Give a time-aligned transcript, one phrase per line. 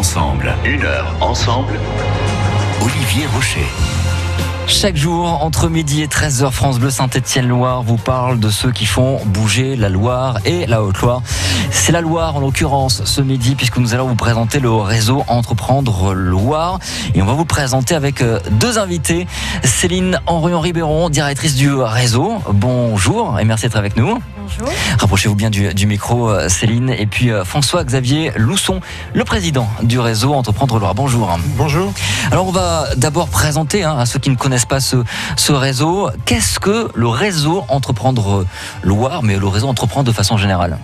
[0.00, 0.54] ensemble.
[0.64, 1.78] Une heure ensemble.
[2.80, 3.66] Olivier Rocher.
[4.66, 9.20] Chaque jour, entre midi et 13h, France Bleu Saint-Étienne-Loire vous parle de ceux qui font
[9.26, 11.20] bouger la Loire et la Haute-Loire.
[11.70, 16.14] C'est la Loire, en l'occurrence, ce midi, puisque nous allons vous présenter le réseau Entreprendre
[16.14, 16.78] Loire.
[17.14, 19.26] Et on va vous présenter avec euh, deux invités.
[19.64, 22.38] Céline Henrion-Ribéron, directrice du réseau.
[22.50, 24.18] Bonjour et merci d'être avec nous.
[24.58, 24.72] Bonjour.
[24.98, 26.90] Rapprochez-vous bien du, du, micro, euh, Céline.
[26.90, 28.80] Et puis euh, François-Xavier Lousson,
[29.14, 30.94] le président du réseau Entreprendre Loire.
[30.94, 31.38] Bonjour.
[31.56, 31.92] Bonjour.
[32.30, 34.96] Alors on va d'abord présenter hein, à ceux qui ne connaissent pas ce,
[35.36, 38.46] ce réseau, qu'est-ce que le réseau Entreprendre
[38.82, 40.78] Loire, mais le réseau Entreprendre de façon générale?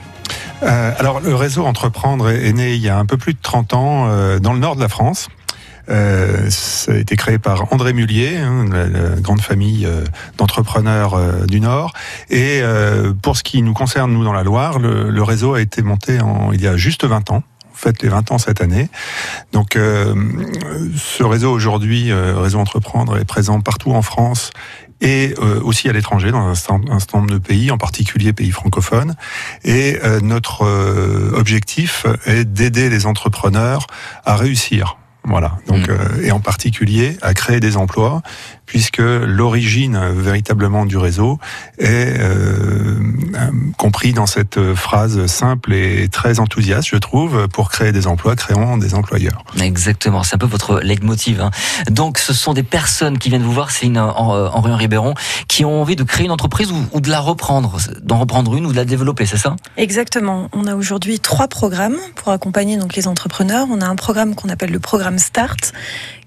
[0.62, 3.38] Euh, alors le réseau Entreprendre est, est, né il y a un peu plus de
[3.42, 5.28] 30 ans euh, dans le nord de la France.
[5.88, 10.04] Euh, ça a été créé par André Mullier, hein, la, grande famille euh,
[10.36, 11.92] d'entrepreneurs euh, du Nord.
[12.30, 12.62] Et
[13.22, 16.52] pour ce qui nous concerne, nous, dans la Loire, le, réseau a été monté en,
[16.52, 17.42] il y a juste 20 ans
[17.76, 18.88] fête les 20 ans cette année.
[19.52, 20.14] Donc euh,
[20.96, 24.50] ce réseau aujourd'hui, euh, Réseau Entreprendre, est présent partout en France
[25.00, 29.14] et euh, aussi à l'étranger, dans un certain nombre de pays, en particulier pays francophones.
[29.62, 30.64] Et notre
[31.34, 33.86] objectif est d'aider les entrepreneurs
[34.24, 34.96] à réussir.
[35.26, 35.58] Voilà.
[35.66, 36.24] Donc, mmh.
[36.24, 38.22] et en particulier à créer des emplois,
[38.66, 41.38] puisque l'origine véritablement du réseau
[41.78, 42.98] est euh,
[43.78, 48.76] compris dans cette phrase simple et très enthousiaste, je trouve, pour créer des emplois, créons
[48.76, 49.44] des employeurs.
[49.60, 51.40] Exactement, c'est un peu votre leitmotiv.
[51.40, 51.50] Hein.
[51.90, 55.14] Donc, ce sont des personnes qui viennent vous voir, Céline Henri Ribéron,
[55.48, 58.66] qui ont envie de créer une entreprise ou, ou de la reprendre, d'en reprendre une
[58.66, 59.56] ou de la développer, c'est ça?
[59.76, 60.48] Exactement.
[60.52, 63.66] On a aujourd'hui trois programmes pour accompagner donc les entrepreneurs.
[63.70, 65.72] On a un programme qu'on appelle le programme Start,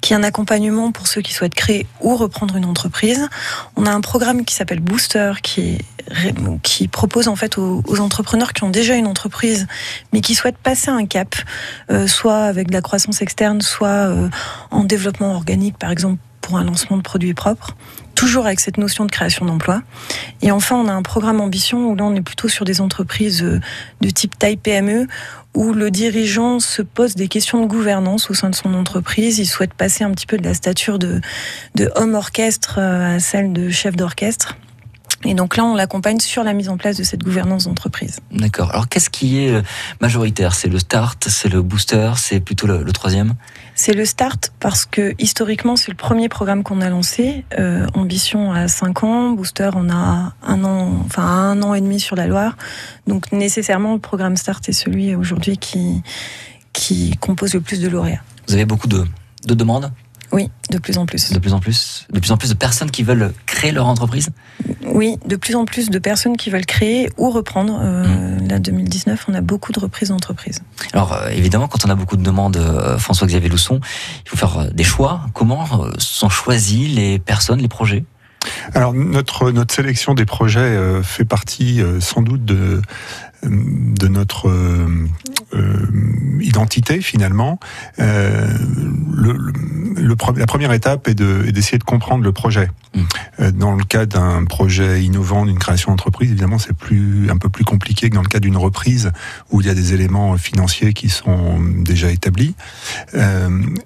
[0.02, 3.28] qui est un accompagnement pour ceux qui souhaitent créer ou reprendre une entreprise.
[3.75, 5.78] On a un programme qui s'appelle Booster, qui,
[6.92, 9.67] propose en fait aux, aux, entrepreneurs qui ont déjà une entreprise,
[10.14, 11.36] mais qui souhaitent passer un cap,
[11.92, 14.30] euh, soit avec de la croissance externe, soit euh,
[14.72, 17.76] en développement organique, par exemple pour un lancement de produits propres
[18.19, 19.81] toujours avec cette notion de création d'emplois.
[20.41, 23.41] Et enfin, on a un programme ambition où là, on est plutôt sur des entreprises
[23.41, 25.07] de type taille PME,
[25.55, 29.39] où le dirigeant se pose des questions de gouvernance au sein de son entreprise.
[29.39, 31.21] Il souhaite passer un petit peu de la stature de,
[31.75, 34.57] de homme orchestre à celle de chef d'orchestre.
[35.23, 38.19] Et donc là, on l'accompagne sur la mise en place de cette gouvernance d'entreprise.
[38.33, 38.71] D'accord.
[38.71, 39.53] Alors, qu'est-ce qui est
[40.01, 40.55] majoritaire?
[40.55, 43.36] C'est le start, c'est le booster, c'est plutôt le troisième?
[43.82, 47.45] C'est le start parce que historiquement, c'est le premier programme qu'on a lancé.
[47.58, 52.02] Euh, Ambition à 5 ans, booster, on a un an, enfin un an et demi
[52.02, 52.58] sur la Loire.
[53.08, 56.04] Donc nécessairement, le programme start est celui aujourd'hui qui
[56.73, 58.22] qui compose le plus de lauréats.
[58.50, 59.06] Vous avez beaucoup de,
[59.45, 59.94] de demandes?
[60.32, 61.32] Oui, de plus en plus.
[61.32, 64.30] De plus en plus De plus en plus de personnes qui veulent créer leur entreprise
[64.86, 67.80] Oui, de plus en plus de personnes qui veulent créer ou reprendre.
[67.82, 68.48] Euh, mmh.
[68.48, 70.62] Là, 2019, on a beaucoup de reprises d'entreprises.
[70.94, 73.80] Alors, euh, évidemment, quand on a beaucoup de demandes, euh, François-Xavier Lousson,
[74.26, 75.22] il faut faire des choix.
[75.34, 78.06] Comment euh, sont choisis les personnes, les projets?
[78.73, 82.82] Alors notre notre sélection des projets euh, fait partie euh, sans doute de
[83.44, 85.88] de notre euh,
[86.42, 87.60] identité finalement.
[87.98, 89.33] Le,
[89.98, 92.70] le, la première étape est d'essayer de, de, comprendre le projet.
[92.95, 93.52] Mmh.
[93.52, 97.64] Dans le cas d'un projet innovant, d'une création d'entreprise, évidemment, c'est plus un peu plus
[97.64, 99.11] compliqué que dans le cas d'une reprise
[99.52, 102.55] où il y a des éléments financiers qui sont déjà établis.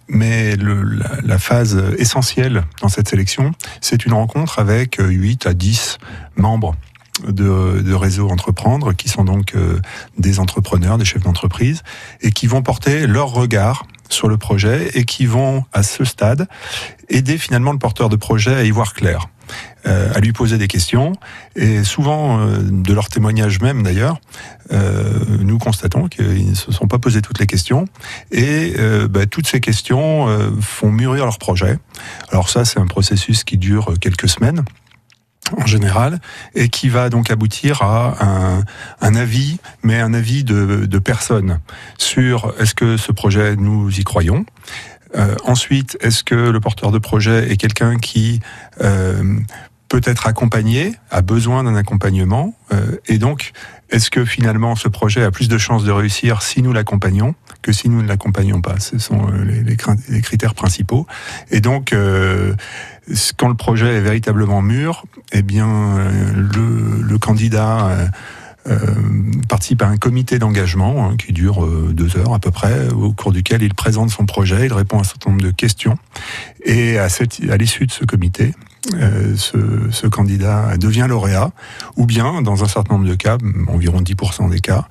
[0.08, 5.54] mais le, la, la phase essentielle dans cette sélection, c'est une rencontre avec 8 à
[5.54, 5.98] 10
[6.36, 6.76] membres
[7.28, 9.80] de, de réseau Entreprendre, qui sont donc euh,
[10.18, 11.84] des entrepreneurs, des chefs d'entreprise,
[12.22, 16.48] et qui vont porter leur regard sur le projet et qui vont, à ce stade,
[17.10, 19.28] aider finalement le porteur de projet à y voir clair.
[19.86, 21.12] Euh, à lui poser des questions.
[21.58, 24.22] Et souvent euh, de leur témoignage même d'ailleurs
[24.72, 27.86] euh, nous constatons qu'ils ne se sont pas posé toutes les questions.
[28.32, 28.76] Et
[29.10, 30.28] bah, toutes ces questions
[30.62, 31.78] font mûrir leur projet.
[32.32, 34.64] Alors ça c'est un processus qui dure quelques semaines
[35.58, 36.20] en général,
[36.56, 38.64] et qui va donc aboutir à
[39.02, 41.60] un, avis, mais un avis de, de personnes
[41.98, 44.46] sur est-ce que ce projet, nous y croyons.
[45.16, 48.40] Euh, Ensuite, est-ce que le porteur de projet est quelqu'un qui
[48.82, 49.40] euh,
[49.90, 53.52] peut être accompagné, a besoin d'un accompagnement, euh, et donc
[53.90, 57.72] est-ce que finalement ce projet a plus de chances de réussir si nous l'accompagnons que
[57.72, 61.08] si nous ne l'accompagnons pas Ce sont les, les, critères principaux.
[61.50, 62.54] Et donc, euh,
[63.38, 65.98] quand le projet est véritablement mûr, eh bien,
[66.36, 68.08] le, le candidat euh,
[68.70, 68.78] euh,
[69.50, 73.12] participe à un comité d'engagement hein, qui dure euh, deux heures à peu près, au
[73.12, 75.98] cours duquel il présente son projet, il répond à un certain nombre de questions.
[76.64, 77.10] Et à,
[77.58, 78.54] l'issue de ce comité,
[78.94, 81.52] euh, ce, candidat devient lauréat,
[81.98, 83.38] ou bien, dans un certain nombre de cas,
[83.68, 84.88] environ 10% des cas,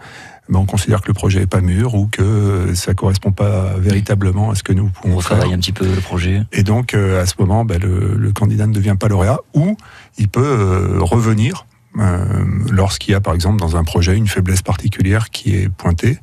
[0.49, 4.51] ben, on considère que le projet est pas mûr ou que ça correspond pas véritablement
[4.51, 5.37] à ce que nous pouvons On faire.
[5.39, 6.43] travaille un petit peu le projet.
[6.53, 9.77] Et donc, euh, à ce moment, ben, le, le candidat ne devient pas lauréat ou
[10.19, 11.67] il peut euh, revenir
[11.99, 16.19] euh, lorsqu'il y a, par exemple, dans un projet, une faiblesse particulière qui est pointée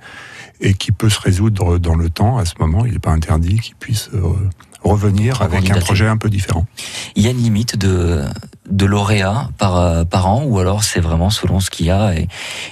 [0.62, 2.38] et qui peut se résoudre dans le temps.
[2.38, 4.20] À ce moment, il n'est pas interdit qu'il puisse euh,
[4.84, 6.66] revenir avec un projet un peu différent.
[7.16, 8.24] Il y a une limite de,
[8.70, 12.14] de lauréats par, euh, par an ou alors c'est vraiment selon ce qu'il y a
[12.14, 12.28] et,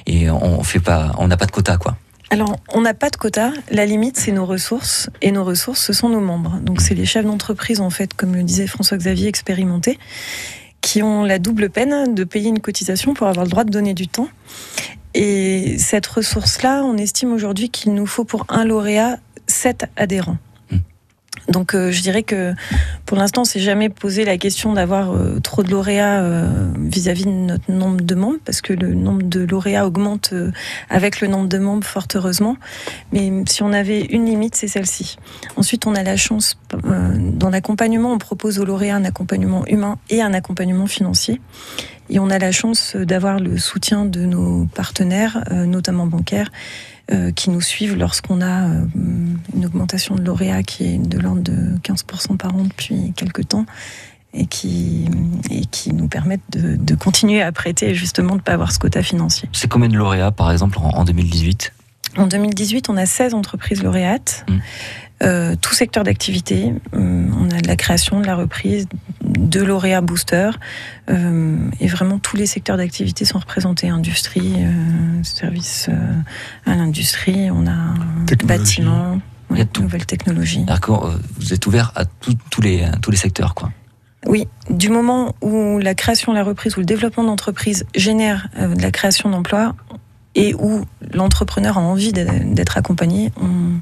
[0.05, 1.97] et on fait pas, on n'a pas de quota quoi.
[2.29, 3.51] Alors, on n'a pas de quota.
[3.71, 5.09] La limite, c'est nos ressources.
[5.21, 6.59] Et nos ressources, ce sont nos membres.
[6.61, 9.97] Donc, c'est les chefs d'entreprise, en fait, comme le disait François-Xavier, expérimentés,
[10.81, 13.93] qui ont la double peine de payer une cotisation pour avoir le droit de donner
[13.93, 14.27] du temps.
[15.13, 20.37] Et cette ressource-là, on estime aujourd'hui qu'il nous faut pour un lauréat 7 adhérents.
[21.49, 22.53] Donc euh, je dirais que
[23.05, 27.25] pour l'instant, on s'est jamais posé la question d'avoir euh, trop de lauréats euh, vis-à-vis
[27.25, 30.51] de notre nombre de membres, parce que le nombre de lauréats augmente euh,
[30.89, 32.57] avec le nombre de membres, fort heureusement.
[33.11, 35.17] Mais si on avait une limite, c'est celle-ci.
[35.55, 39.97] Ensuite, on a la chance, euh, dans l'accompagnement, on propose aux lauréats un accompagnement humain
[40.09, 41.41] et un accompagnement financier.
[42.09, 46.51] Et on a la chance d'avoir le soutien de nos partenaires, euh, notamment bancaires,
[47.11, 48.85] euh, qui nous suivent lorsqu'on a euh,
[49.55, 53.65] une augmentation de lauréats qui est de l'ordre de 15% par an depuis quelques temps
[54.33, 55.05] et qui,
[55.49, 58.71] et qui nous permettent de, de continuer à prêter et justement de ne pas avoir
[58.71, 59.47] ce quota financier.
[59.53, 61.73] C'est combien de lauréats par exemple en, en 2018
[62.17, 64.57] En 2018, on a 16 entreprises lauréates, Mm.
[65.23, 66.73] Euh, tout secteur d'activité.
[66.93, 68.87] Hum, on a de la création, de la reprise,
[69.23, 70.59] de lauréats boosters,
[71.09, 73.89] euh, et vraiment tous les secteurs d'activité sont représentés.
[73.89, 77.93] Industrie, euh, services euh, à l'industrie, on a
[78.45, 79.19] bâtiment,
[79.49, 80.63] ouais, nouvelles technologies.
[80.65, 83.71] D'accord, euh, vous êtes ouvert à tout- tous les tous les secteurs quoi.
[84.25, 88.81] Oui, du moment où la création, la reprise ou le développement d'entreprise génère euh, de
[88.81, 89.75] la création d'emplois
[90.35, 90.83] et où
[91.13, 93.79] l'entrepreneur a envie d'être d'être accompagné, on,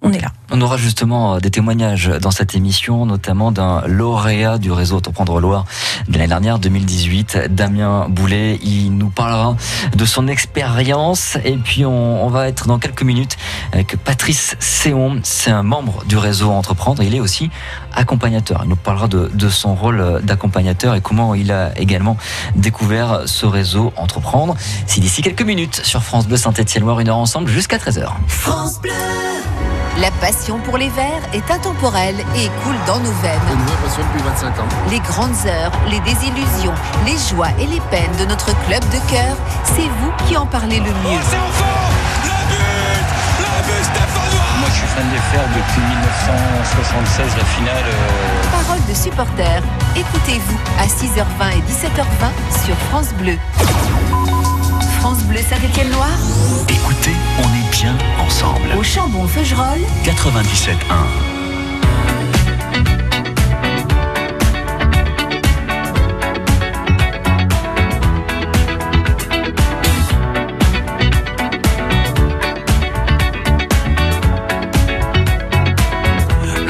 [0.00, 0.28] on est là.
[0.50, 5.40] On aura justement euh, des témoignages dans cette émission, notamment d'un lauréat du réseau Entreprendre
[5.40, 5.64] Loire
[6.08, 8.60] de l'année dernière, 2018, Damien Boulet.
[8.62, 9.56] Il nous parlera
[9.94, 13.36] de son expérience et puis on, on va être dans quelques minutes
[13.72, 15.20] avec Patrice Séon.
[15.24, 17.02] C'est un membre du réseau Entreprendre.
[17.02, 17.50] Il est aussi
[17.92, 18.60] accompagnateur.
[18.62, 22.16] Il nous parlera de, de son rôle d'accompagnateur et comment il a également
[22.54, 24.56] découvert ce réseau Entreprendre.
[24.86, 28.08] C'est d'ici quelques minutes sur France Bleu Saint-Étienne-Loire, une heure ensemble jusqu'à 13h.
[30.00, 33.40] La passion pour les verts est intemporelle et coule dans nos veines.
[33.52, 34.68] Une vraie passion depuis 25 ans.
[34.90, 36.74] Les grandes heures, les désillusions,
[37.04, 40.78] les joies et les peines de notre club de cœur, c'est vous qui en parlez
[40.78, 41.18] le mieux.
[44.60, 47.84] Moi, je suis fan des fers depuis 1976, la finale.
[47.86, 49.62] euh, Parole de supporters,
[49.96, 53.36] écoutez-vous à 6h20 et 17h20 sur France Bleu.
[54.98, 56.18] France Bleu Saint-Étienne-Loire,
[56.68, 58.68] Écoutez, on est bien ensemble.
[58.78, 60.74] au Chambon-Feugerolles, 97.1.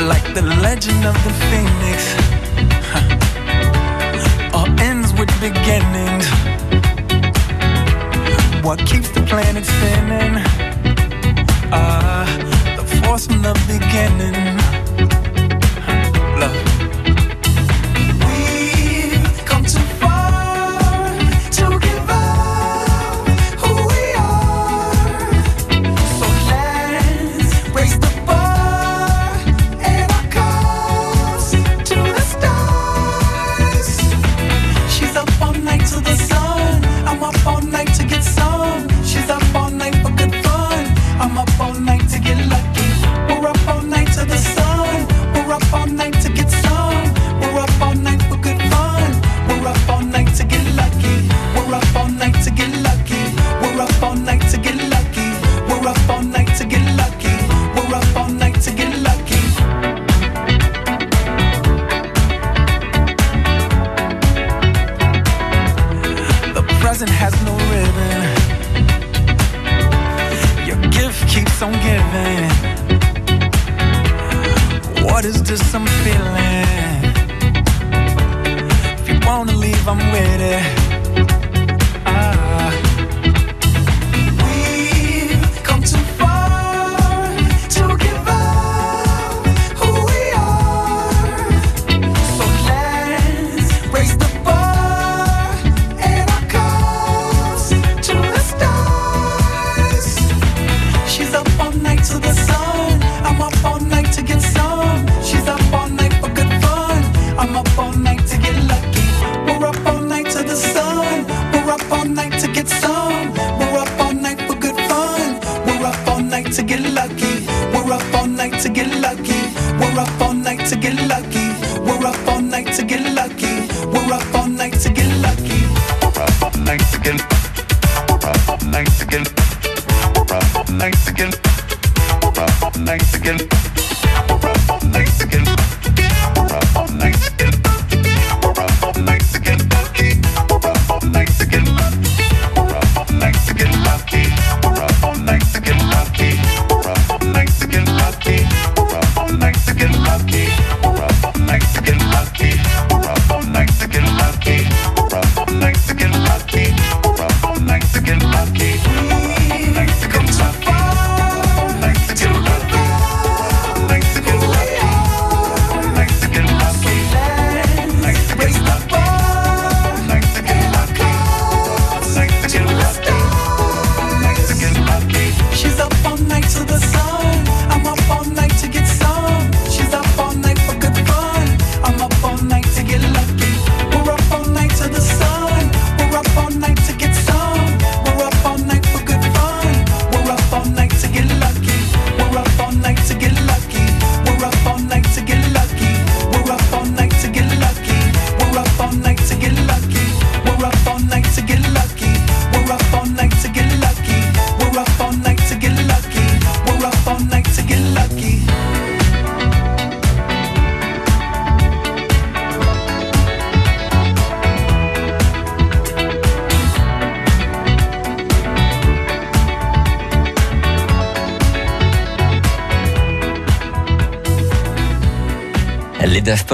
[0.07, 2.18] like the legend of the phoenix.
[8.89, 10.43] Keeps the planet spinning?
[11.71, 12.25] Ah,
[12.77, 14.48] the force from the beginning.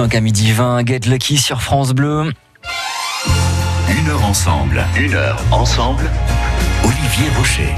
[0.05, 2.31] 5 à midi 20, Get Lucky sur France Bleu.
[3.89, 6.11] Une heure ensemble, une heure ensemble,
[6.85, 7.75] Olivier Baucher.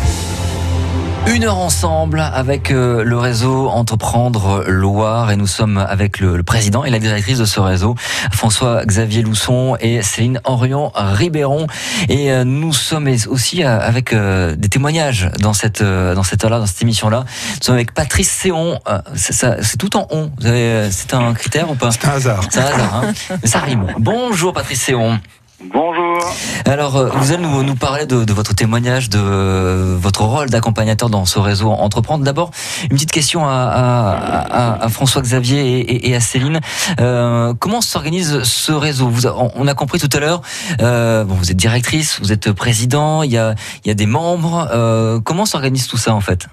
[1.26, 6.84] Une heure ensemble avec euh, le réseau Entreprendre Loire et nous sommes avec le, président
[6.84, 7.96] et la directrice de ce réseau,
[8.30, 11.66] François-Xavier Lousson et Céline Henrion Ribéron.
[12.08, 16.66] Et euh, nous sommes aussi euh, avec des témoignages dans cette dans cette heure-là, dans
[16.66, 17.24] cette émission-là.
[17.56, 18.78] Nous sommes avec Patrice Séon.
[19.16, 20.30] C'est tout en on.
[20.40, 21.90] C'est un critère ou pas?
[21.90, 22.44] C'est un hasard.
[22.50, 23.86] C'est un hasard, hein Mais ça rime.
[23.98, 25.18] Bonjour Patrice Séon.
[25.64, 26.18] Bonjour.
[26.66, 31.24] Alors, euh, vous allez nous, parler de, votre témoignage, de euh, votre rôle d'accompagnateur dans
[31.24, 32.24] ce réseau Entreprendre.
[32.24, 32.50] D'abord,
[32.82, 36.60] une petite question à, François-Xavier et, à Céline.
[37.00, 39.08] Euh, comment s'organise ce réseau?
[39.08, 40.42] Vous, on- a compris tout à l'heure,
[40.78, 45.20] bon, vous êtes directrice, vous êtes président, il y a, il y a des membres.
[45.24, 46.46] Comment s'organise tout ça en fait?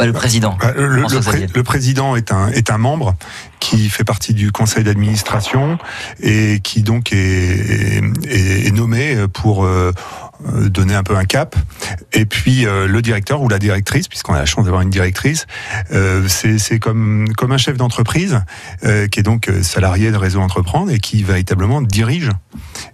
[0.00, 0.58] Le président.
[0.74, 1.46] Le, le François pré- Xavier.
[1.54, 3.14] le président est un, est un membre
[3.60, 5.78] qui fait partie du conseil d'administration
[6.20, 9.92] et qui donc est, est- est nommé pour euh,
[10.68, 11.54] donner un peu un cap.
[12.12, 15.46] Et puis euh, le directeur ou la directrice, puisqu'on a la chance d'avoir une directrice,
[15.92, 18.40] euh, c'est comme, comme un chef d'entreprise
[18.82, 22.30] qui est donc salarié de Réseau Entreprendre et qui véritablement dirige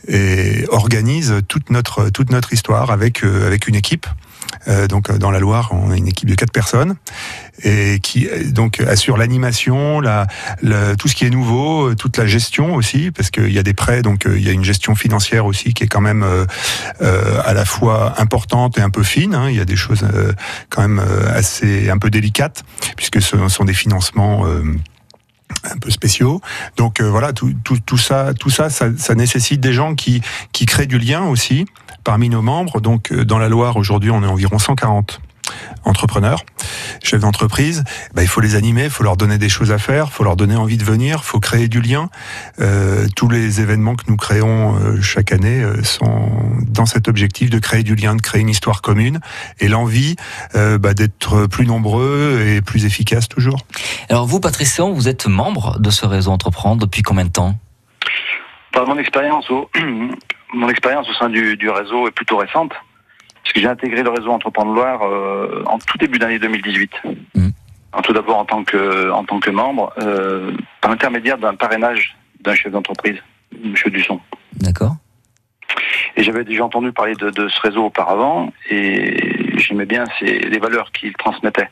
[0.09, 4.07] et organise toute notre, toute notre histoire avec, avec une équipe.
[4.67, 6.97] Euh, donc euh, dans la Loire, on a une équipe de quatre personnes
[7.63, 10.27] et qui euh, donc assure l'animation, la,
[10.63, 13.75] la- tout ce qui est nouveau, toute la gestion aussi, parce qu'il y a des
[13.75, 17.53] prêts, donc il y a une gestion financière aussi qui est quand même euh, à
[17.55, 19.35] la fois importante et un peu fine.
[19.35, 19.49] hein.
[19.51, 20.33] Il y a des choses euh,
[20.71, 21.03] quand même
[21.35, 22.65] assez un peu délicates,
[22.97, 24.47] puisque ce sont des financements.
[24.47, 24.63] euh,
[25.65, 26.41] un peu spéciaux.
[26.77, 30.21] Donc voilà, tout, tout, tout ça, tout ça, ça, ça nécessite des gens qui,
[30.53, 31.65] qui créent du lien aussi
[32.09, 32.81] parmi nos membres.
[32.81, 35.21] Donc euh, dans la Loire, aujourd'hui, on est environ 140
[35.85, 36.43] entrepreneurs,
[37.03, 37.85] chefs d'entreprise,
[38.15, 40.25] bah, il faut les animer, il faut leur donner des choses à faire, il faut
[40.25, 42.09] leur donner envie de venir, il faut créer du lien.
[42.61, 46.31] Euh, tous les événements que nous créons euh, chaque année euh, sont
[46.67, 49.21] dans cet objectif de créer du lien, de créer une histoire commune
[49.61, 50.17] et l'envie
[50.55, 53.67] euh, bah, d'être plus nombreux et plus efficaces toujours.
[54.09, 57.59] Alors vous, Patrice Séon, vous êtes membre de ce réseau Entreprendre depuis combien de temps?
[58.73, 59.69] Par mon expérience au
[60.53, 62.73] mon expérience au sein du, du réseau est plutôt récente,
[63.43, 66.91] puisque j'ai intégré le réseau Entreprendre Loire euh, en tout début d'année 2018.
[67.35, 67.53] Mhm.
[67.93, 72.17] Alors, tout d'abord en tant que en tant que membre, euh, par l'intermédiaire d'un parrainage
[72.41, 73.17] d'un chef d'entreprise,
[73.65, 74.21] Monsieur Dusson.
[74.55, 74.97] D'accord
[76.17, 79.17] Et j'avais déjà entendu parler de, de ce réseau auparavant, et
[79.59, 81.69] j'aimais bien les valeurs qu'il transmettait.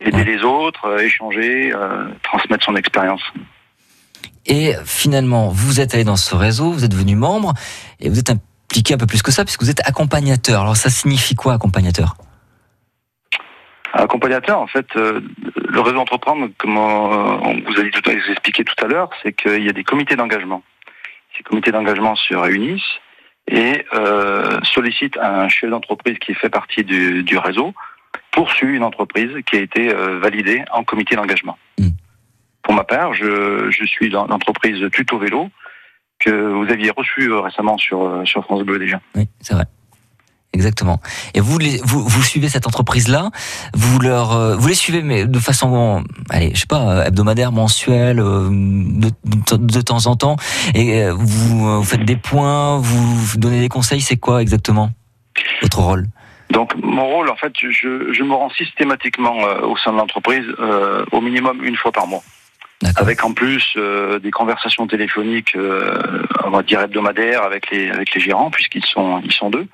[0.00, 0.24] Aider Ouais.
[0.24, 3.22] les autres, euh, échanger, euh, transmettre son expérience.
[4.48, 7.52] Et finalement, vous êtes allé dans ce réseau, vous êtes devenu membre,
[8.00, 10.62] et vous êtes impliqué un peu plus que ça, puisque vous êtes accompagnateur.
[10.62, 12.16] Alors ça signifie quoi, accompagnateur?
[13.92, 15.20] Accompagnateur, en fait, euh,
[15.68, 18.88] le réseau Entreprendre, comme euh, on vous a dit tout à vous expliqué tout à
[18.88, 20.62] l'heure, c'est qu'il y a des comités d'engagement.
[21.36, 22.82] Ces comités d'engagement se réunissent
[23.50, 27.74] et euh, sollicite un chef d'entreprise qui fait partie du, du réseau
[28.32, 31.58] poursuit une entreprise qui a été euh, validée en comité d'engagement.
[31.78, 31.88] Mm.
[32.62, 35.48] Pour ma part, je, je suis dans l'entreprise Tuto Vélo
[36.18, 39.00] que vous aviez reçu euh, récemment sur, euh, sur France Bleu déjà.
[39.14, 39.64] Oui, c'est vrai.
[40.52, 40.98] Exactement.
[41.34, 43.30] Et vous, les, vous, vous suivez cette entreprise-là,
[43.74, 48.16] vous leur, euh, vous les suivez, mais de façon, allez, je sais pas, hebdomadaire, mensuelle,
[48.16, 50.36] de, de, de temps en temps,
[50.74, 54.90] et vous, vous faites des points, vous, vous donnez des conseils, c'est quoi exactement
[55.62, 56.06] votre rôle?
[56.50, 60.46] Donc mon rôle, en fait, je, je me rends systématiquement euh, au sein de l'entreprise
[60.58, 62.22] euh, au minimum une fois par mois.
[62.96, 65.98] Avec en plus euh, des conversations téléphoniques, euh,
[66.44, 69.66] on va dire hebdomadaires avec les avec les gérants puisqu'ils sont ils sont deux.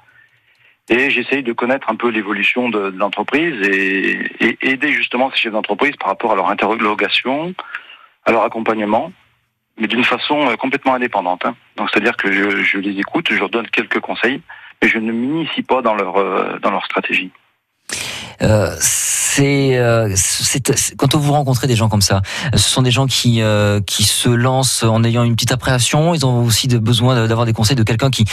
[0.88, 5.36] Et j'essaye de connaître un peu l'évolution de, de l'entreprise et, et aider justement ces
[5.38, 7.54] chefs d'entreprise par rapport à leur interrogation,
[8.24, 9.12] à leur accompagnement,
[9.78, 11.44] mais d'une façon euh, complètement indépendante.
[11.44, 11.56] hein.
[11.76, 14.40] Donc c'est-à-dire que je, je les écoute, je leur donne quelques conseils,
[14.80, 17.30] mais je ne m'initie pas dans leur euh, dans leur stratégie.
[18.42, 18.70] Euh,
[19.40, 22.22] euh, c'est- quand vous rencontrez des gens comme ça,
[22.52, 26.14] ce sont des gens qui euh, qui se lancent en ayant une petite appréhension.
[26.14, 28.24] Ils ont aussi besoin d'avoir des conseils de quelqu'un qui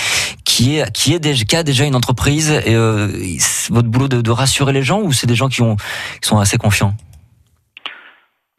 [0.44, 2.52] qui est qui a déjà une entreprise.
[2.66, 2.76] Et
[3.70, 5.76] votre boulot de, rassurer les gens ou c'est des gens qui ont
[6.22, 6.94] qui sont assez confiants?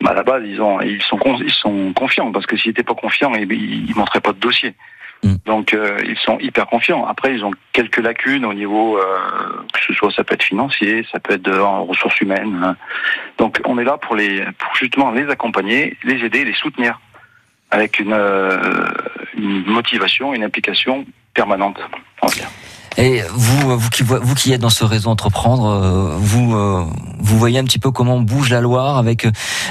[0.03, 2.83] Bah, à la base, ils, ont, ils, sont, ils sont confiants, parce que s'ils n'étaient
[2.83, 4.75] pas confiants, ils ne montreraient pas de dossier.
[5.23, 5.35] Mm.
[5.47, 7.07] Donc, euh, ils sont hyper confiants.
[7.07, 9.03] Après, ils ont quelques lacunes au niveau, euh,
[9.73, 12.61] que ce soit, ça peut être financier, ça peut être euh, en ressources humaines.
[12.63, 12.77] hein.
[13.39, 17.01] Donc, on est là pour, les, pour justement les accompagner, les aider, les soutenir,
[17.71, 18.59] avec une, euh,
[19.37, 21.79] une motivation, une implication permanente.
[22.99, 26.85] Et vous, vous qui, vo- vous qui êtes dans ce réseau entreprendre, euh, vous, euh,
[27.21, 29.27] vous voyez un petit peu comment bouge la Loire avec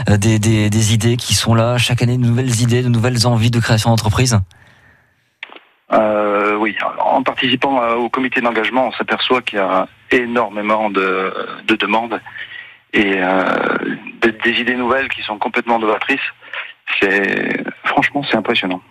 [0.08, 3.52] des, des, des idées qui sont là chaque année, de nouvelles idées, de nouvelles envies
[3.52, 4.40] de création d'entreprise?
[5.94, 11.34] Euh, oui, en participant euh, au comité d'engagement, on s'aperçoit qu'il y a énormément de,
[11.68, 12.22] de demandes
[12.94, 16.20] et euh, des, idées nouvelles qui sont complètement novatrices.
[17.00, 18.82] C'est franchement c'est impressionnant.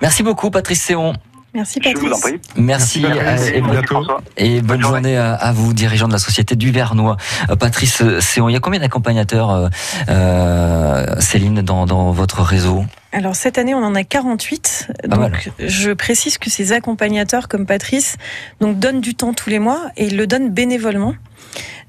[0.00, 1.12] Merci beaucoup, Patrice Séon.
[1.54, 2.20] Merci Je vous en Patrice.
[2.22, 2.40] prie.
[2.56, 3.42] Merci, Merci, Patrice.
[3.42, 4.06] euh, Et et, bon- merci, bientôt.
[4.36, 5.14] Et bonne Bonne journée.
[5.14, 7.16] journée à, à vous, dirigeant de la société du Vernois.
[7.50, 9.70] Euh, Patrice Séon, il y a combien d'accompagnateurs,
[10.08, 12.84] euh, Céline, dans, dans votre réseau?
[13.12, 14.88] Alors cette année, on en a 48.
[15.08, 15.30] Pas mal.
[15.30, 18.16] donc je précise que ces accompagnateurs comme Patrice
[18.60, 21.14] donc donnent du temps tous les mois et ils le donnent bénévolement.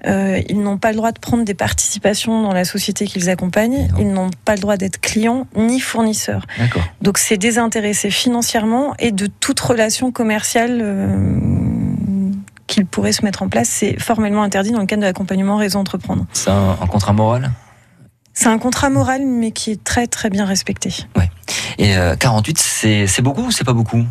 [0.06, 3.90] Euh, ils n'ont pas le droit de prendre des participations dans la société qu'ils accompagnent.
[3.98, 6.46] Ils n'ont pas le droit d'être clients ni fournisseurs.
[7.02, 11.18] Donc c'est désintéressé financièrement et de toute relation commerciale euh,
[12.68, 13.70] qu'ils pourraient se mettre en place.
[13.70, 16.26] C'est formellement interdit dans le cadre de l'accompagnement réseau entreprendre.
[16.34, 17.52] C'est un, un contrat moral?
[18.34, 20.94] C'est un contrat moral mais qui est très très bien respecté.
[21.78, 24.04] Et euh, 48, c'est c'est beaucoup ou c'est pas beaucoup?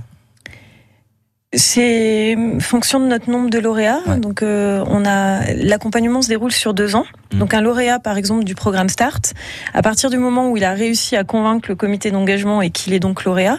[1.57, 4.01] C'est fonction de notre nombre de lauréats.
[4.07, 4.19] Ouais.
[4.19, 7.05] Donc, euh, on a l'accompagnement se déroule sur deux ans.
[7.33, 7.39] Mhm.
[7.39, 9.35] Donc, un lauréat, par exemple, du programme Start,
[9.73, 12.93] à partir du moment où il a réussi à convaincre le comité d'engagement et qu'il
[12.93, 13.59] est donc lauréat,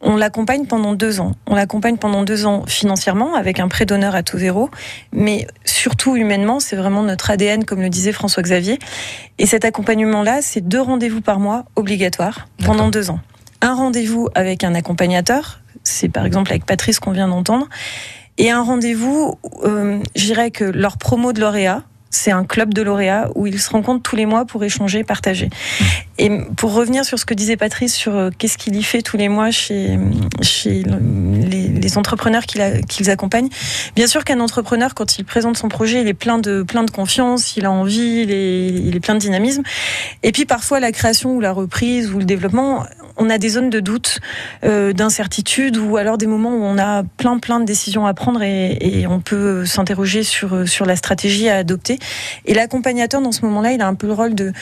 [0.00, 1.32] on l'accompagne pendant deux ans.
[1.46, 4.70] On l'accompagne pendant deux ans financièrement avec un prêt d'honneur à taux zéro,
[5.12, 8.78] mais surtout humainement, c'est vraiment notre ADN, comme le disait François Xavier.
[9.38, 13.20] Et cet accompagnement-là, c'est deux rendez-vous par mois obligatoires pendant deux ans.
[13.62, 17.68] Un rendez-vous avec un accompagnateur, c'est par exemple avec Patrice qu'on vient d'entendre,
[18.38, 22.82] et un rendez-vous, euh, je dirais que leur promo de lauréat, c'est un club de
[22.82, 25.50] lauréats où ils se rencontrent tous les mois pour échanger, partager.
[26.18, 29.16] Et pour revenir sur ce que disait Patrice sur euh, qu'est-ce qu'il y fait tous
[29.16, 29.98] les mois chez,
[30.40, 30.98] chez le-
[31.46, 33.48] les, entrepreneurs qu'ils accompagnent,
[33.94, 36.90] bien sûr qu'un entrepreneur, quand il présente son projet, il est plein de, plein de
[36.90, 39.62] confiance, il a envie, il est plein de dynamisme.
[40.22, 42.84] Et puis parfois, la création ou la reprise ou le développement,
[43.16, 44.20] on a des zones de doute,
[44.64, 48.42] euh, d'incertitude ou alors des moments où on a plein plein de décisions à prendre
[48.42, 51.98] et, et on peut s'interroger sur sur la stratégie à adopter.
[52.44, 54.52] Et l'accompagnateur dans ce moment-là, il a un peu le rôle de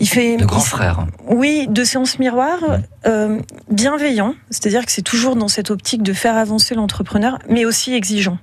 [0.00, 1.06] il fait Le grand frère.
[1.28, 2.58] oui, de séance miroir,
[3.06, 3.38] euh,
[3.70, 8.38] bienveillant, c'est-à-dire que c'est toujours dans cette optique de faire avancer l'entrepreneur, mais aussi exigeant.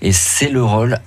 [0.00, 0.98] Et c'est le rôle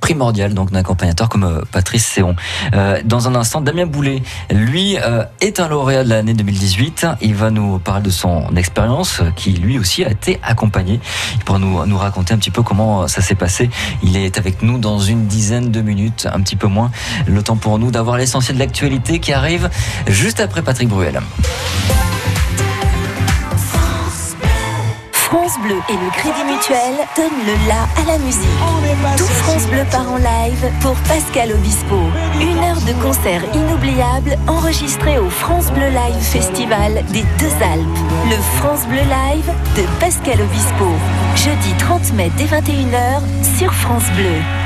[0.00, 2.36] primordial donc d'un accompagnateur comme euh, Patrice Séon.
[2.74, 7.06] Euh, dans un instant, Damien Boulet, lui, euh, est un lauréat de l'année 2018.
[7.22, 11.00] Il va nous parler de son expérience, qui lui aussi a été accompagné.
[11.34, 13.70] Il pourra nous, raconter un petit peu comment ça s'est passé.
[14.02, 16.90] Il est avec nous dans une dizaine de minutes, un petit peu moins.
[17.26, 19.70] Le temps pour nous d'avoir l'essentiel de l'actualité qui arrive
[20.06, 21.20] juste après Patrick Bruel.
[25.36, 28.48] France Bleu et le Crédit Mutuel donnent le la à la musique.
[29.18, 31.96] Tout France Bleu part en live pour Pascal Obispo.
[32.40, 37.98] Une heure de concert inoubliable enregistré au France Bleu Live Festival des Deux Alpes.
[38.30, 40.86] Le France Bleu Live de Pascal Obispo.
[41.36, 43.20] Jeudi 30 mai dès 21h
[43.58, 44.65] sur France Bleu.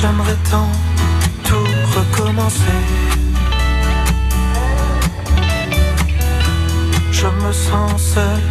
[0.00, 0.70] J'aimerais tant
[1.44, 2.78] tout recommencer.
[7.12, 8.42] Je me sens seul,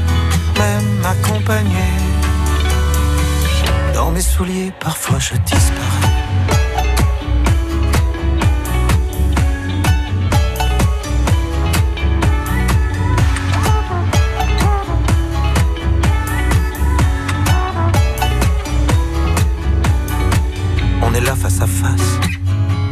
[0.57, 1.87] même accompagné.
[3.93, 6.04] Dans mes souliers, parfois je disparais.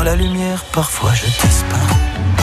[0.00, 2.39] Dans la lumière, parfois je disparais.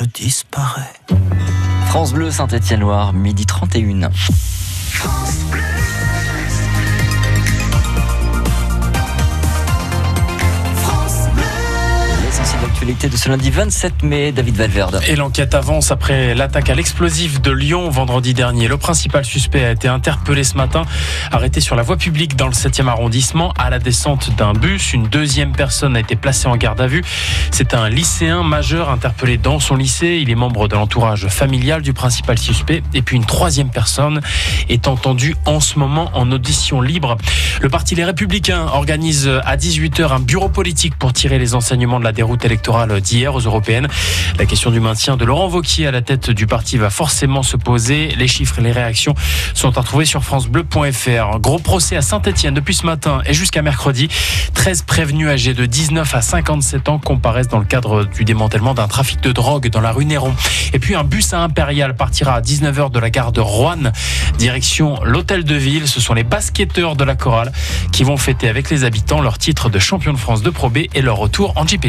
[0.00, 0.92] Je disparais.
[1.86, 4.10] France Bleu Saint-Étienne-Loire, midi 31.
[4.10, 5.73] L'essentiel de
[12.84, 15.00] l'actualité de ce lundi 27 mai, David Valverde.
[15.08, 18.68] Et l'enquête avance après l'attaque à l'explosif de Lyon vendredi dernier.
[18.68, 20.82] Le principal suspect a été interpellé ce matin,
[21.32, 24.92] arrêté sur la voie publique dans le 7e arrondissement à la descente d'un bus.
[24.92, 27.02] Une deuxième personne a été placée en garde à vue.
[27.52, 30.18] C'est un lycéen majeur interpellé dans son lycée.
[30.20, 32.82] Il est membre de l'entourage familial du principal suspect.
[32.92, 34.20] Et puis une troisième personne
[34.68, 37.16] est entendue en ce moment en audition libre.
[37.62, 42.04] Le parti Les Républicains organise à 18h un bureau politique pour tirer les enseignements de
[42.04, 43.86] la déroute électorale d'hier aux européennes.
[44.36, 47.56] La question du maintien de Laurent Wauquiez à la tête du parti va forcément se
[47.56, 48.08] poser.
[48.18, 49.14] Les chiffres et les réactions
[49.54, 51.38] sont à retrouver sur francebleu.fr.
[51.38, 54.08] Gros procès à Saint-Etienne depuis ce matin et jusqu'à mercredi.
[54.54, 58.88] 13 prévenus âgés de 19 à 57 ans comparaissent dans le cadre du démantèlement d'un
[58.88, 60.34] trafic de drogue dans la rue Néron.
[60.72, 63.92] Et puis un bus à Impérial partira à 19h de la gare de Roanne,
[64.36, 65.86] direction l'hôtel de ville.
[65.86, 67.52] Ce sont les basketteurs de la chorale
[67.92, 70.78] qui vont fêter avec les habitants leur titre de champion de France de Pro B
[70.92, 71.84] et leur retour en Jeep.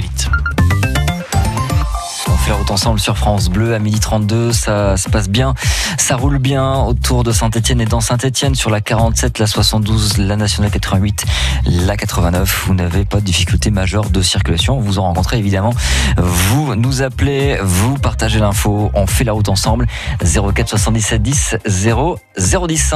[2.49, 4.51] La route ensemble sur France Bleu à midi 32.
[4.51, 5.53] Ça se passe bien,
[5.97, 10.35] ça roule bien autour de Saint-Etienne et dans Saint-Etienne sur la 47, la 72, la
[10.35, 11.25] nationale 88,
[11.65, 12.65] la 89.
[12.67, 14.79] Vous n'avez pas de difficulté majeure de circulation.
[14.79, 15.73] Vous en rencontrez évidemment.
[16.17, 18.91] Vous nous appelez, vous partagez l'info.
[18.93, 19.87] On fait la route ensemble.
[20.23, 22.95] 04 77 10 0 010.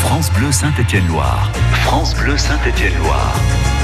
[0.00, 1.52] France Bleu Saint-Étienne-Loire.
[1.84, 3.34] France Bleu Saint-Étienne-Loire.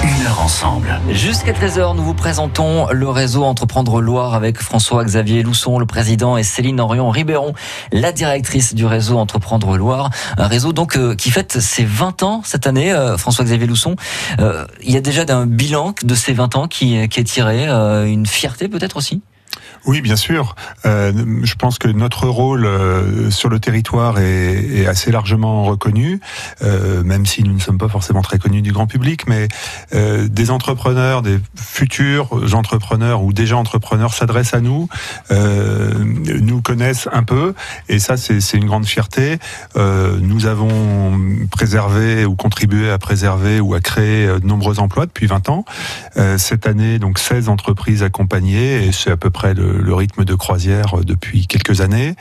[0.02, 0.98] Une heure ensemble.
[1.11, 6.42] Jusqu'à 13h, nous vous présentons le réseau Entreprendre Loire avec François-Xavier Lousson, le président, et
[6.42, 7.52] Céline Orion Ribéron,
[7.92, 10.11] la directrice du réseau Entreprendre Loire.
[10.38, 13.94] Un réseau donc euh, qui fête ses 20 ans cette année, euh, François-Xavier Lousson.
[14.40, 18.26] Euh, il y a déjà un bilan de ces 20 ans qui, est tiré, une
[18.26, 19.20] fierté peut-être aussi?
[19.87, 20.56] Oui, bien sûr.
[20.85, 26.20] Euh, je pense que notre rôle euh, sur le territoire est, assez largement reconnu,
[26.62, 29.48] euh, même si nous ne sommes pas forcément très connus du grand public, mais
[29.92, 34.88] des entrepreneurs, des futurs entrepreneurs ou déjà entrepreneurs s'adressent à nous,
[35.30, 37.54] nous connaissent un peu,
[37.88, 39.38] et ça c'est une grande fierté.
[39.76, 41.18] Nous avons
[41.50, 45.64] préservé ou contribué à préserver ou à créer de nombreux emplois depuis 20 ans.
[46.37, 50.35] Cette année, donc 16 entreprises accompagnées, et c'est à peu près le, le rythme de
[50.35, 52.14] croisière euh, depuis quelques années.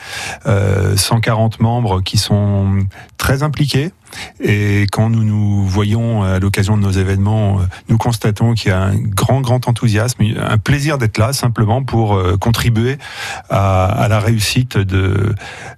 [0.45, 2.85] Euh, 140 membres qui sont
[3.17, 3.91] très impliqués.
[4.39, 8.73] Et quand nous nous voyons à l'occasion de nos événements, euh, nous constatons qu'il y
[8.73, 12.97] a un grand, grand enthousiasme, un plaisir d'être là simplement pour euh, contribuer
[13.49, 15.33] à, la réussite de,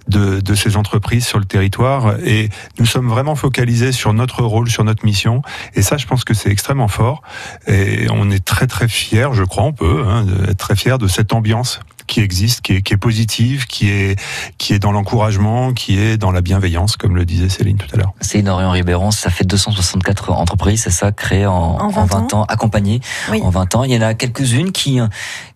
[0.08, 2.14] de, de ces entreprises sur le territoire.
[2.24, 2.48] Et
[2.78, 5.42] nous sommes vraiment focalisés sur notre rôle, sur notre mission.
[5.74, 7.22] Et ça, je pense que c'est extrêmement fort.
[7.66, 11.08] Et on est très, très fiers, je crois, on peut hein, être très fiers de
[11.08, 14.18] cette ambiance qui existe, qui est, qui est positive, qui est,
[14.58, 17.98] qui est dans l'encouragement, qui est dans la bienveillance, comme le disait Céline tout à
[17.98, 18.12] l'heure.
[18.20, 22.34] Céline Orion Ribéron, ça fait 264 entreprises, c'est ça, créées en, En 20 en 20
[22.34, 23.40] ans, accompagnées Oui.
[23.42, 23.84] en 20 ans.
[23.84, 24.98] Il y en a quelques-unes qui,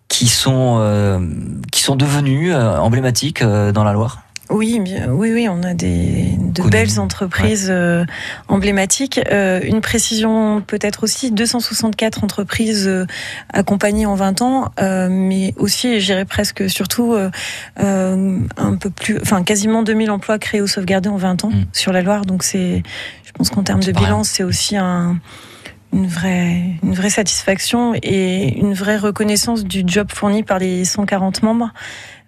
[0.07, 1.19] qui, sont, euh,
[1.71, 4.22] qui sont devenues euh, emblématiques euh, dans la Loire.
[4.53, 8.05] Oui, oui, oui, on a des, de belles entreprises euh,
[8.47, 9.19] emblématiques.
[9.31, 13.05] Euh, une précision peut-être aussi, 264 entreprises euh,
[13.51, 17.29] accompagnées en 20 ans, euh, mais aussi, j'irais presque surtout, euh,
[17.79, 21.65] euh, un peu plus, enfin quasiment 2000 emplois créés ou sauvegardés en 20 ans Mm.
[21.73, 22.25] sur la Loire.
[22.25, 22.83] Donc c'est,
[23.25, 25.17] je pense qu'en termes de bilan, c'est aussi un
[25.93, 31.43] une vraie, une vraie satisfaction et une vraie reconnaissance du job fourni par les 140
[31.43, 31.71] membres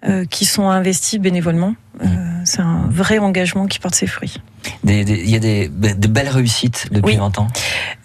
[0.08, 1.74] euh, qui sont investis bénévolement.
[2.02, 2.06] Euh,
[2.44, 4.36] c'est un vrai engagement qui porte ses fruits.
[4.84, 7.16] Il y a des, de belles réussites depuis Oui.
[7.16, 7.48] 20 ans.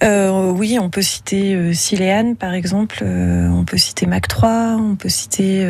[0.04, 3.04] Euh, oui, on peut citer Siléane, par exemple.
[3.04, 4.78] on peut citer Mac 3.
[4.80, 5.66] On peut citer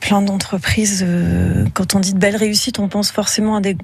[0.00, 1.04] plein d'entreprises.
[1.06, 3.76] euh, quand on dit de belles réussites, on pense forcément à des,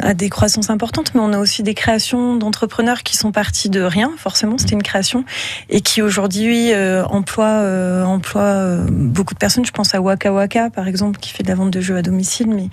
[0.00, 3.80] à des croissances importantes, mais on a aussi des créations d'entrepreneurs qui sont partis de
[3.80, 5.24] rien, forcément, c'était une création,
[5.68, 9.64] et qui aujourd'hui euh, emploient, euh, emploient euh, beaucoup de personnes.
[9.64, 12.02] Je pense à Waka Waka, par exemple, qui fait de la vente de jeux à
[12.02, 12.68] domicile, mais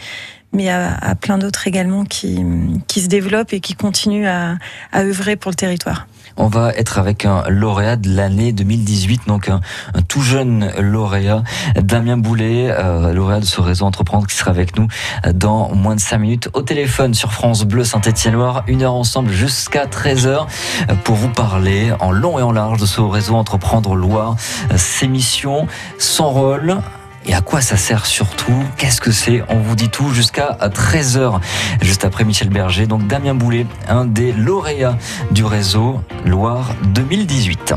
[0.53, 2.43] mais à, à plein d'autres également qui,
[2.87, 4.57] qui se développent et qui continuent à,
[4.91, 6.07] à œuvrer pour le territoire.
[6.37, 9.59] On va être avec un lauréat de l'année 2018, donc un,
[10.07, 11.43] tout jeune lauréat,
[11.75, 14.87] Damien Boulet, euh, lauréat de ce réseau Entreprendre qui sera avec nous
[15.25, 18.63] euh, dans moins de 5 minutes au téléphone sur France Bleu Saint-Étienne-Loire.
[18.67, 20.45] Une heure ensemble jusqu'à 13h
[20.89, 24.37] euh, pour vous parler en long et en large de ce réseau Entreprendre Loire,
[24.71, 26.77] euh, ses missions, son rôle.
[27.25, 31.39] Et à quoi ça sert surtout Qu'est-ce que c'est On vous dit tout jusqu'à 13h,
[31.81, 32.87] juste après Michel Berger.
[32.87, 34.97] Donc Damien Boulet, un des lauréats
[35.31, 37.73] du réseau Loire 2018.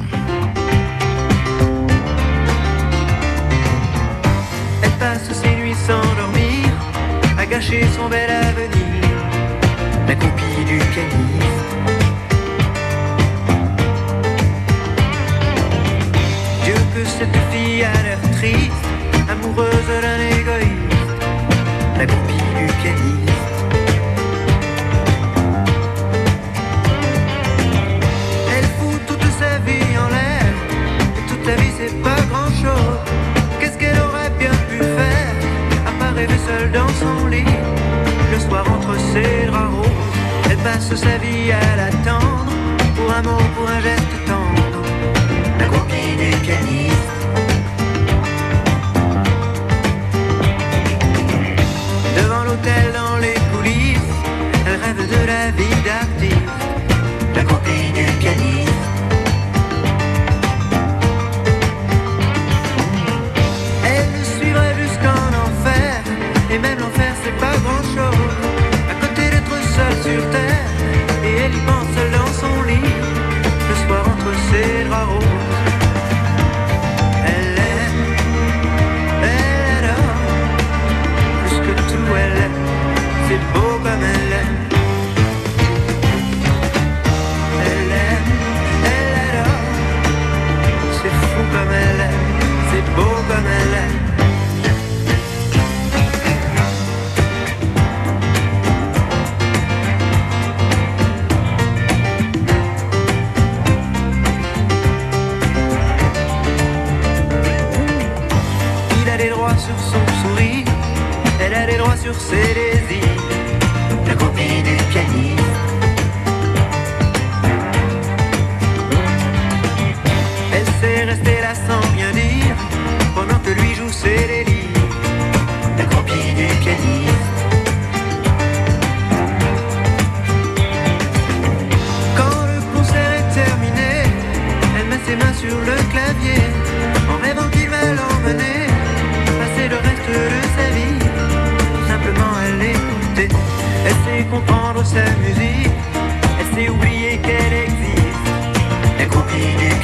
[4.82, 6.68] Elle passe ses nuits sans dormir,
[7.38, 9.08] à gâcher son bel avenir,
[10.08, 11.42] la copie du caniche.
[16.64, 18.72] Dieu que cette fille a l'air triste,
[19.32, 21.22] amoureuse d'un égoïste,
[21.98, 23.42] la copie du caniche.
[28.54, 30.52] Elle fout toute sa vie en l'air,
[31.18, 33.00] et toute la vie c'est pas grand chose.
[33.58, 35.34] Qu'est-ce qu'elle aurait bien pu faire?
[35.86, 37.56] À part rêver seule dans son lit
[38.32, 39.86] Le soir entre ses draps roses
[40.50, 42.46] Elle passe sa vie à l'attendre
[42.94, 44.21] Pour un mot, pour un geste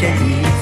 [0.01, 0.58] copie du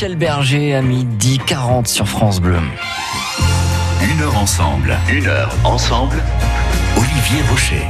[0.00, 2.56] Michel Berger à midi 40 sur France Bleu.
[4.00, 4.96] Une heure ensemble.
[5.12, 6.16] Une heure ensemble.
[6.96, 7.82] Olivier Rocher.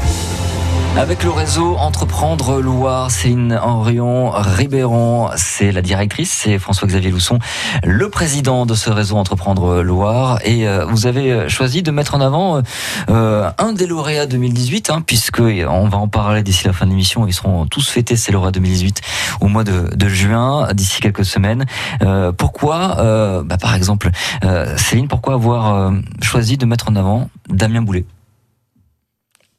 [0.97, 7.39] Avec le réseau Entreprendre Loire, Céline Henrion Ribéron, c'est la directrice, c'est François-Xavier Lousson,
[7.85, 10.41] le président de ce réseau Entreprendre Loire.
[10.45, 12.61] Et euh, vous avez choisi de mettre en avant
[13.09, 16.91] euh, un des lauréats 2018, hein, puisque on va en parler d'ici la fin de
[16.91, 17.27] l'émission.
[17.27, 19.01] Ils seront tous fêtés ces lauréats 2018
[19.41, 21.65] au mois de, de juin, d'ici quelques semaines.
[22.03, 24.11] Euh, pourquoi, euh, bah, par exemple,
[24.45, 28.05] euh, Céline, pourquoi avoir euh, choisi de mettre en avant Damien Boulet?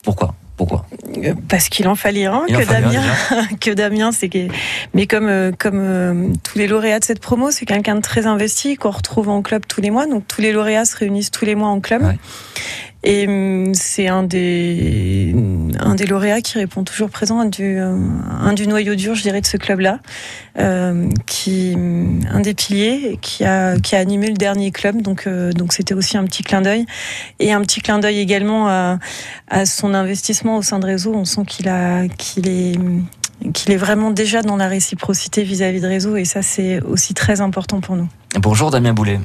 [0.03, 0.35] Pourquoi?
[0.61, 0.85] Pourquoi
[1.17, 3.01] Euh, Parce qu'il en fallait un, en que un, Damien,
[3.59, 4.47] que Damien, c'est que,
[4.93, 8.27] mais comme euh, comme euh, tous les lauréats de cette promo, c'est quelqu'un de très
[8.27, 10.05] investi qu'on retrouve en club tous les mois.
[10.05, 12.03] Donc tous les lauréats se réunissent tous les mois en club.
[13.03, 15.33] Et hum, c'est un des
[15.79, 17.95] un des lauréats qui répond toujours présent, un du euh,
[18.29, 19.99] un du noyau dur, je dirais, de ce club-là,
[20.59, 25.01] euh, qui hum, un des piliers qui a qui a animé le dernier club.
[25.01, 26.85] Donc euh, donc c'était aussi un petit clin d'œil
[27.39, 28.99] et un petit clin d'œil également à,
[29.47, 31.13] à son investissement au sein de réseau.
[31.15, 32.77] On sent qu'il a qu'il est
[33.53, 37.41] qu'il est vraiment déjà dans la réciprocité vis-à-vis de réseau et ça c'est aussi très
[37.41, 38.07] important pour nous.
[38.39, 39.19] Bonjour Damien Boulet.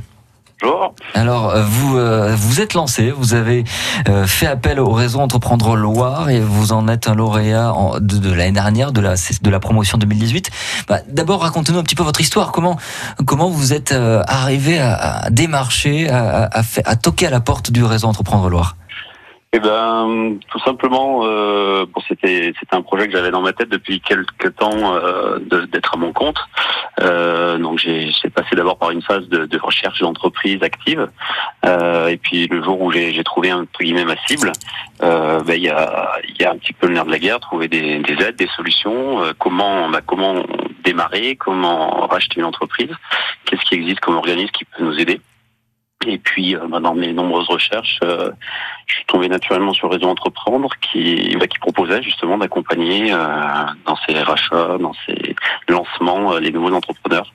[1.13, 3.65] Alors, euh, vous euh, vous êtes lancé, vous avez
[4.09, 8.53] euh, fait appel au réseau Entreprendre Loire et vous en êtes un lauréat de, l'année
[8.53, 10.51] dernière, de la, de la promotion 2018.
[10.89, 12.53] Bah, D'abord, racontez-nous un petit peu votre histoire.
[12.53, 12.79] Comment,
[13.27, 17.71] comment vous êtes euh, arrivé à, à démarcher, à, à, à toquer à la porte
[17.71, 18.77] du réseau Entreprendre Loire?
[19.53, 23.71] Eh ben, tout simplement, euh, bon, c'était c'était un projet que j'avais dans ma tête
[23.71, 25.39] depuis quelques temps euh,
[25.73, 26.39] d'être à mon compte.
[27.01, 31.09] Euh, donc j'ai passé d'abord par une phase de, de recherche d'entreprise active,
[31.65, 34.53] Euh, et puis le jour où j'ai trouvé entre guillemets ma cible,
[35.03, 37.19] euh, ben, il y a il y a un petit peu le nerf de la
[37.19, 40.35] guerre, trouver des, des aides, des solutions, euh, comment comment
[40.85, 42.95] démarrer, comment racheter une entreprise,
[43.45, 45.21] qu'est-ce qui existe comme organisme qui peut nous aider.
[46.05, 48.31] Et puis, euh, bah, dans mes nombreuses recherches, euh,
[48.87, 53.19] je suis tombé naturellement sur Réseau Entreprendre qui, bah, qui proposait justement d'accompagner euh,
[53.87, 55.35] dans ses rachats, dans ses
[55.69, 57.33] lancements, euh, les nouveaux entrepreneurs.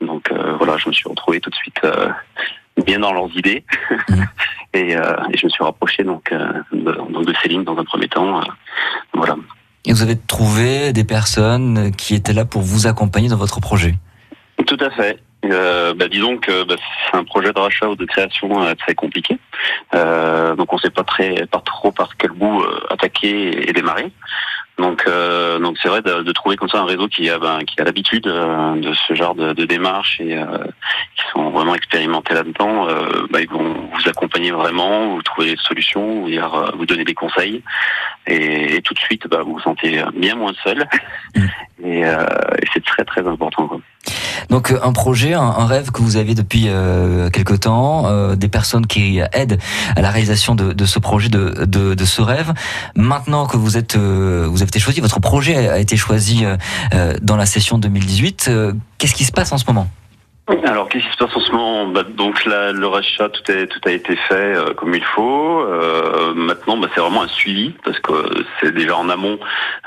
[0.00, 2.08] Donc euh, voilà, je me suis retrouvé tout de suite euh,
[2.84, 3.64] bien dans leurs idées
[4.72, 7.84] et, euh, et je me suis rapproché donc, euh, de, donc de Céline dans un
[7.84, 8.40] premier temps.
[9.12, 9.36] voilà.
[9.84, 13.94] Et vous avez trouvé des personnes qui étaient là pour vous accompagner dans votre projet?
[14.66, 15.18] Tout à fait.
[15.46, 18.94] Euh, bah, disons que bah, c'est un projet de rachat ou de création euh, très
[18.94, 19.38] compliqué.
[19.94, 24.12] Euh, donc on sait pas très, pas trop par quel bout euh, attaquer et démarrer.
[24.78, 27.58] Donc, euh, donc c'est vrai de, de trouver comme ça un réseau qui a, ben,
[27.64, 30.44] qui a l'habitude euh, de ce genre de, de démarches et euh,
[31.16, 32.88] qui sont vraiment expérimentés là-dedans.
[32.88, 37.04] euh, bah, ils vont vous accompagner vraiment, vous trouver des solutions, vous, dire, vous donner
[37.04, 37.62] des conseils
[38.26, 40.86] et, et tout de suite bah, vous vous sentez bien moins seul.
[41.82, 42.24] Et, euh,
[42.62, 43.66] et c'est très très important.
[43.68, 43.80] Quoi.
[44.50, 48.48] Donc euh, un projet, un, rêve que vous aviez depuis euh, quelque temps, euh, des
[48.48, 49.58] personnes qui aident
[49.96, 52.52] à la réalisation de, ce projet, de, ce rêve.
[52.96, 57.14] Maintenant que vous êtes, euh, vous avez été choisi, votre projet a été choisi euh,
[57.22, 58.46] dans la session 2018.
[58.48, 59.88] euh, Qu'est-ce qui se passe en ce moment?
[60.64, 63.80] Alors, qu'est-ce qui se passe en ce moment bah, Donc, le rachat, tout, est, tout
[63.86, 65.60] a été fait euh, comme il faut.
[65.60, 68.12] Euh, maintenant, bah, c'est vraiment un suivi, parce que
[68.60, 69.38] c'est déjà en amont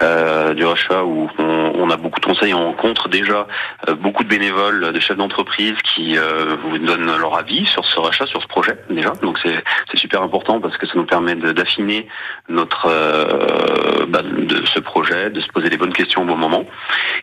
[0.01, 2.53] euh, du rachat où on, on a beaucoup de conseils.
[2.53, 3.47] On rencontre déjà
[3.89, 7.99] euh, beaucoup de bénévoles, de chefs d'entreprise qui euh, vous donnent leur avis sur ce
[7.99, 9.11] rachat, sur ce projet, déjà.
[9.21, 12.07] Donc, c'est super important parce que ça nous permet d'affiner
[12.47, 12.87] notre
[14.07, 16.65] bah, de ce projet, de se poser les bonnes questions au bon moment.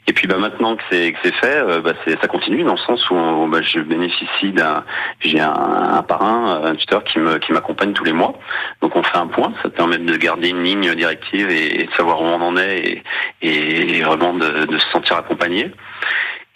[0.06, 3.48] Et puis bah, maintenant que c'est fait, bah, ça continue dans le sens où euh,
[3.48, 4.84] bah, je bénéficie d'un
[5.20, 8.38] j'ai un, parrain, un tuteur qui me qui m'accompagne tous les mois.
[8.82, 12.20] Donc on fait un point, ça permet de garder une ligne directive et, de savoir
[12.20, 13.02] où on en est
[13.42, 15.72] et, vraiment de se sentir accompagné.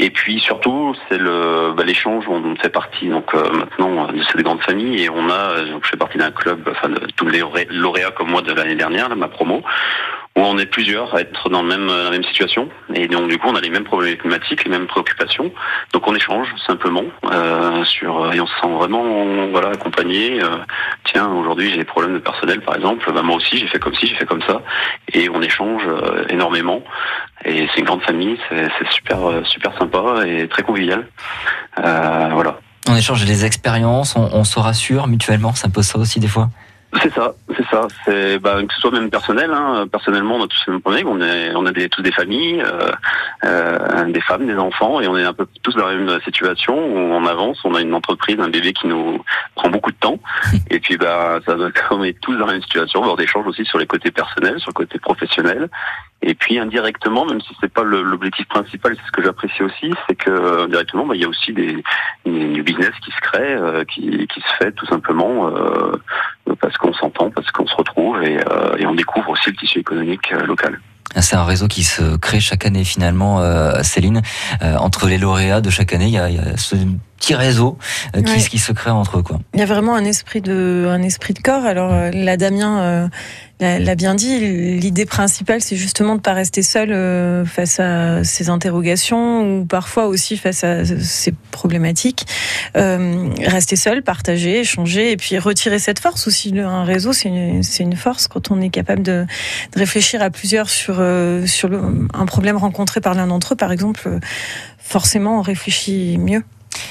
[0.01, 4.13] Et puis surtout, c'est le bah, l'échange où on fait partie donc euh, maintenant euh,
[4.13, 5.03] de cette grande famille.
[5.03, 7.69] Et on a euh, donc, je fais partie d'un club, enfin de tous les lauré-
[7.71, 9.63] lauréats comme moi de l'année dernière, là, ma promo,
[10.37, 12.69] où on est plusieurs à être dans le même la même situation.
[12.93, 15.53] Et donc du coup on a les mêmes problématiques, les mêmes préoccupations.
[15.93, 20.43] Donc on échange simplement euh, sur et on se sent vraiment voilà accompagné.
[20.43, 20.57] euh,
[21.05, 23.95] tiens aujourd'hui j'ai des problèmes de personnel par exemple, bah, moi aussi j'ai fait comme
[23.95, 24.61] ci, j'ai fait comme ça.
[25.13, 26.83] Et on échange euh, énormément
[27.45, 31.07] et c'est une grande famille, c'est super euh, super sympa et très convivial.
[31.79, 32.59] Euh, voilà.
[32.89, 36.51] On échange des expériences, on, on se rassure mutuellement, ça pose ça aussi des fois.
[37.03, 37.89] C'est ça, c'est ça.
[38.05, 39.51] C'est bah, que ce soit même personnel.
[39.53, 39.87] Hein.
[39.91, 41.09] Personnellement, on a tous le même problème.
[41.09, 42.91] On est, on a des, tous des familles, euh,
[43.45, 46.75] euh, des femmes, des enfants, et on est un peu tous dans la même situation
[46.75, 47.59] où on avance.
[47.65, 49.23] On a une entreprise, un bébé qui nous
[49.55, 50.19] prend beaucoup de temps,
[50.71, 51.57] et puis bah, ça,
[51.91, 53.01] on est tous dans la même situation.
[53.01, 55.69] On va avoir des échanges aussi sur les côtés personnels, sur le côté professionnel.
[56.27, 60.15] Et puis indirectement, même si c'est pas l'objectif principal, c'est ce que j'apprécie aussi, c'est
[60.15, 61.83] que euh, directement, bah, il y a aussi des,
[62.25, 65.93] du business qui se crée, euh, qui, qui se fait tout simplement euh,
[66.61, 69.79] parce qu'on s'entend, parce qu'on se retrouve et, euh, et on découvre aussi le tissu
[69.81, 70.79] économique euh, local.
[71.21, 74.23] C'est un réseau qui se crée chaque année finalement, euh, Céline.
[74.63, 76.77] Euh, entre les lauréats de chaque année, il y a, y a ce
[77.17, 77.79] petit réseau
[78.17, 78.39] euh, qui, Ouais.
[78.39, 79.23] qui se crée entre eux.
[79.23, 79.41] Quoi.
[79.55, 81.65] Il y a vraiment un esprit de, un esprit de corps.
[81.65, 83.09] Alors, euh, là, Damien euh,
[83.61, 84.39] l'a l'a bien dit.
[84.79, 90.07] L'idée principale, c'est justement de pas rester seul euh, face à ces interrogations ou parfois
[90.07, 92.27] aussi face à ces problématiques.
[92.77, 96.59] Euh, rester seul, partager, échanger et puis retirer cette force aussi.
[96.59, 99.25] Un réseau, c'est une, force quand on est capable de,
[99.73, 100.97] de réfléchir à plusieurs sur,
[101.47, 101.81] sur le,
[102.13, 104.19] un problème rencontré par l'un d'entre eux, par exemple.
[104.79, 106.43] Forcément, on réfléchit mieux.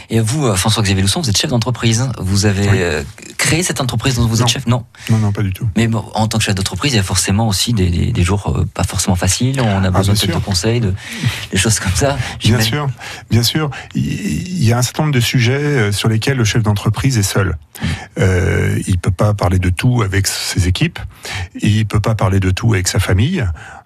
[0.10, 2.10] Et vous, euh, François-Xavier Lousson, vous êtes chef d'entreprise.
[2.20, 3.04] Vous avez euh,
[3.38, 4.86] créé cette entreprise dont vous êtes chef Non.
[5.10, 5.68] Non, non, pas du tout.
[5.76, 8.24] Mais bon, en tant que chef d'entreprise, il y a forcément aussi des, des, des
[8.24, 9.60] jours euh, pas forcément faciles.
[9.62, 10.40] On a besoin bien peut-être sûr.
[10.40, 10.94] de conseils, de,
[11.52, 12.18] des choses comme ça.
[12.40, 12.88] Bien sûr,
[13.30, 13.70] bien sûr.
[13.96, 17.58] Il y a un certain nombre de sujets sur lesquels le chef d'entreprise est seul.
[18.20, 21.00] Euh, il peut pas parler de tout avec ses équipes.
[21.62, 23.46] Il peut pas parler de tout avec sa famille.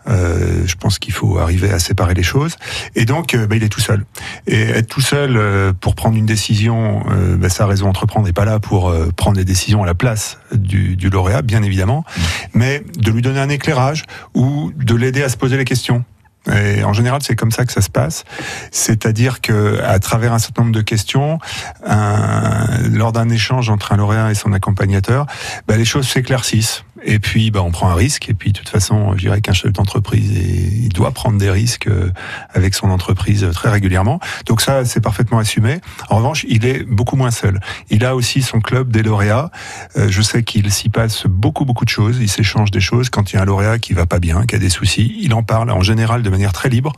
[0.09, 2.55] Euh, je pense qu'il faut arriver à séparer les choses.
[2.95, 4.05] Et donc, euh, bah, il est tout seul.
[4.47, 8.33] Et être tout seul euh, pour prendre une décision, euh, bah, sa raison d'entreprendre n'est
[8.33, 12.05] pas là pour prendre des décisions à la place du, du lauréat, bien évidemment,
[12.53, 14.03] mais de lui donner un éclairage
[14.33, 16.03] ou de l'aider à se poser les questions.
[16.49, 18.23] Et en général, c'est comme ça que ça se passe.
[18.71, 21.39] C'est-à-dire que, à travers un certain nombre de questions,
[21.85, 25.25] un- lors d'un échange entre un lauréat et son accompagnateur,
[25.67, 26.83] bah, les choses s'éclaircissent.
[27.03, 28.29] Et puis, bah, on prend un risque.
[28.29, 31.87] Et puis, de toute façon, je dirais qu'un chef d'entreprise, il doit prendre des risques
[31.87, 32.11] euh,
[32.53, 34.19] avec son entreprise euh, très régulièrement.
[34.45, 35.79] Donc ça, c'est parfaitement assumé.
[36.09, 37.59] En revanche, il est beaucoup moins seul.
[37.89, 39.51] Il a aussi son club des lauréats.
[39.97, 42.17] Euh, je sais qu'il s'y passe beaucoup, beaucoup de choses.
[42.19, 43.09] Il s'échange des choses.
[43.09, 45.33] Quand il y a un lauréat qui va pas bien, qui a des soucis, il
[45.33, 46.93] en parle en général de manière très libre.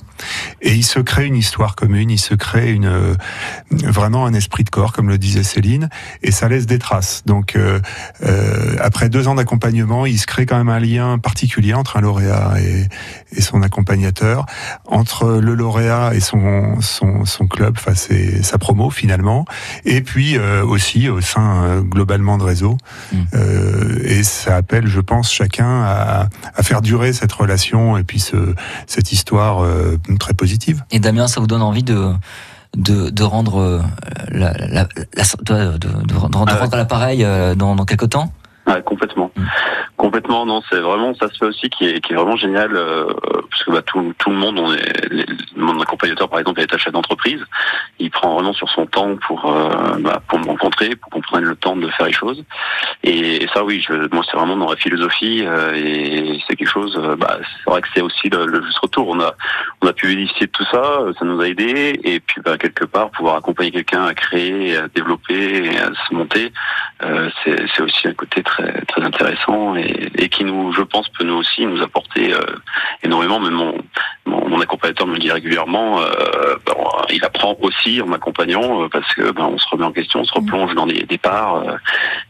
[0.62, 2.10] Et il se crée une histoire commune.
[2.10, 3.16] Il se crée une,
[3.72, 5.90] vraiment un esprit de corps, comme le disait Céline.
[6.24, 7.24] Et ça laisse des traces.
[7.26, 7.80] Donc, euh,
[8.24, 12.02] euh, après deux ans d'accompagnement, il se crée quand même un lien particulier entre un
[12.02, 12.88] lauréat et,
[13.36, 14.46] et son accompagnateur,
[14.86, 19.46] entre le lauréat et son, son, son club, enfin c'est sa promo finalement,
[19.86, 22.78] et puis euh, aussi au sein euh, globalement de réseau.
[23.34, 28.20] Euh, et ça appelle, je pense, chacun à, à faire durer cette relation et puis
[28.20, 28.56] ce,
[28.88, 30.84] cette histoire euh, très positive.
[30.92, 32.14] Et Damien, ça vous donne envie de
[32.78, 33.82] de, de rendre euh,
[34.30, 36.54] la, la- la- de, de- de- de rendre ouais.
[36.60, 38.32] rendre l'appareil euh, dans, dans quelques temps?
[38.70, 39.32] Ouais, complètement.
[39.98, 43.06] Complètement, non, c'est vraiment, ça se fait aussi qui est, qui est vraiment génial, euh,
[43.50, 46.94] parce que bah, tout, tout le monde, on est, mon accompagnateur par exemple est chef
[46.94, 47.44] d'entreprise,
[47.98, 51.44] il prend vraiment sur son temps pour, euh, bah, pour me rencontrer, pour qu'on prenne
[51.44, 52.44] le temps de faire les choses.
[53.04, 56.96] Et, ça oui, je, moi c'est vraiment dans la philosophie, euh, et c'est quelque chose,
[56.98, 59.10] euh, bah, c'est vrai que c'est aussi le, le juste retour.
[59.10, 59.34] On a,
[59.82, 62.58] on a pu bénéficier de tout ça, euh, ça nous a aidé, et puis bah,
[62.58, 66.52] quelque part pouvoir accompagner quelqu'un à créer, à développer, et à se monter,
[67.44, 71.66] c'est aussi un côté très très intéressant et, qui nous, je pense, peut nous aussi
[71.66, 72.40] nous apporter euh,
[73.04, 73.40] énormément.
[73.40, 73.78] Même mon,
[74.26, 76.02] mon, accompagnateur me le dit régulièrement.
[76.02, 76.56] euh,
[77.12, 80.24] il apprend aussi en m'accompagnant euh, parce que ben, on se remet en question, on
[80.26, 81.64] se replonge dans des départs,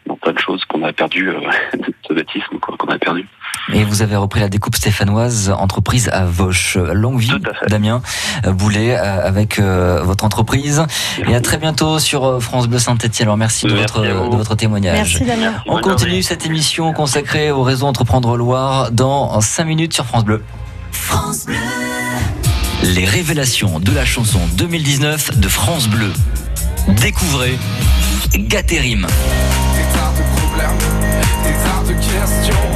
[0.05, 1.25] dans plein de choses qu'on a perdu,
[1.73, 3.27] de ce baptisme qu'on a perdu.
[3.71, 6.75] Et vous avez repris la découpe stéphanoise, entreprise à Vauche.
[6.75, 7.31] Longue vie,
[7.67, 8.01] Damien
[8.45, 10.83] euh, Boulet, euh, avec euh, votre entreprise.
[11.27, 13.27] Et à très bientôt sur France Bleu Saint-Etienne.
[13.27, 15.19] Alors merci de votre, de votre témoignage.
[15.19, 15.53] Merci, Damien.
[15.67, 16.23] On Bonne continue journée.
[16.23, 20.43] cette émission consacrée au réseau Entreprendre Loire dans 5 minutes sur France Bleu.
[22.83, 26.11] Les révélations de la chanson 2019 de France Bleu.
[26.87, 27.57] Découvrez
[28.33, 29.01] Gaterim.
[29.01, 30.77] Des tas de problèmes,
[31.43, 32.68] des tas de questions,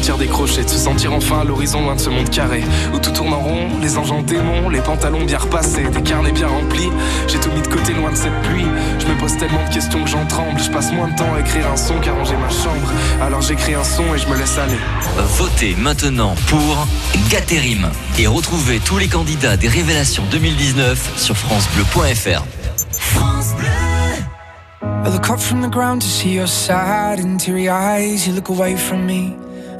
[0.00, 3.10] sentir décroché, de se sentir enfin à l'horizon loin de ce monde carré où tout
[3.10, 6.88] tourne en rond, les anges en démon, les pantalons bien repassés, des carnets bien remplis.
[7.28, 8.64] J'ai tout mis de côté loin de cette pluie.
[8.98, 10.58] Je me pose tellement de questions que j'en tremble.
[10.58, 12.90] Je passe moins de temps à écrire un son qu'à ranger ma chambre.
[13.20, 14.78] Alors j'écris un son et je me laisse aller.
[15.36, 16.86] Votez maintenant pour
[17.28, 22.42] Gaterim et retrouvez tous les candidats des révélations 2019 sur francebleu.fr.
[25.02, 28.26] I look up from the ground to see your sad and teary eyes.
[28.26, 29.36] You look away from me,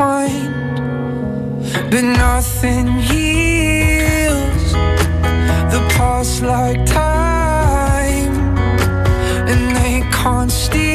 [0.00, 0.76] find.
[1.90, 4.72] But nothing heals
[5.74, 8.34] the past like time,
[9.50, 10.89] and they can't steal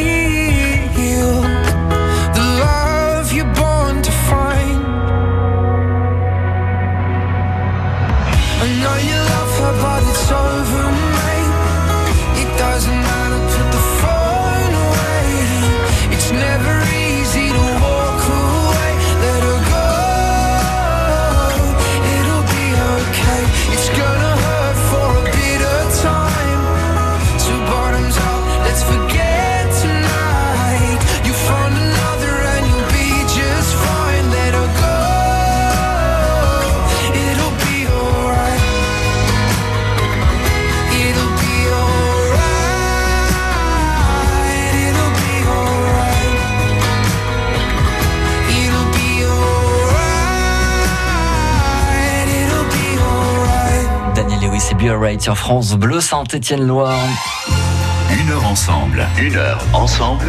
[55.16, 57.08] Alright sur France Bleu Saint-Étienne-Loire.
[58.20, 60.26] Une heure ensemble, une heure ensemble,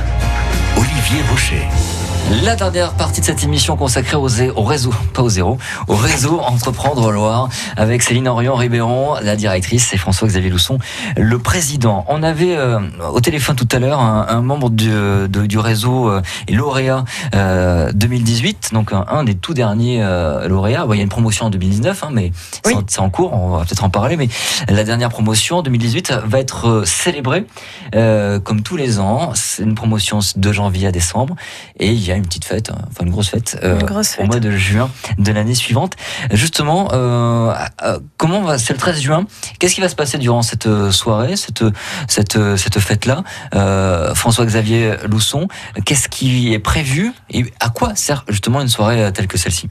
[0.76, 1.95] Olivier Rocher.
[2.44, 5.94] La dernière partie de cette émission consacrée au, zé- au réseau, pas au zéro, au
[5.94, 10.78] réseau Entreprendre Loire avec Céline Orion Ribéron, la directrice, et François-Xavier Lousson,
[11.16, 12.04] le président.
[12.08, 12.80] On avait euh,
[13.12, 16.20] au téléphone tout à l'heure un, un membre du, de- du réseau euh,
[16.50, 17.04] lauréat
[17.36, 20.84] euh, 2018, donc un, un des tout derniers euh, lauréats.
[20.84, 22.32] Bon, il y a une promotion en 2019, hein, mais
[22.64, 24.28] c'est en- c'est en cours, on va peut-être en parler, mais
[24.68, 27.46] la dernière promotion 2018 va être euh, célébrée
[27.94, 29.30] euh, comme tous les ans.
[29.34, 31.36] C'est une promotion de janvier à décembre
[31.78, 34.16] et il y a une petite fête, hein, enfin une grosse fête, euh, Une grosse
[34.18, 35.94] au mois de juin de l'année suivante.
[36.32, 39.26] Justement, euh, euh, comment va C'est le 13 juin.
[39.58, 41.64] Qu'est-ce qui va se passer durant cette soirée, cette
[42.08, 43.22] cette cette fête-là
[43.54, 45.48] euh, François-Xavier Lousson,
[45.84, 49.68] qu'est-ce qui est prévu et à quoi sert justement une soirée telle que celle-ci?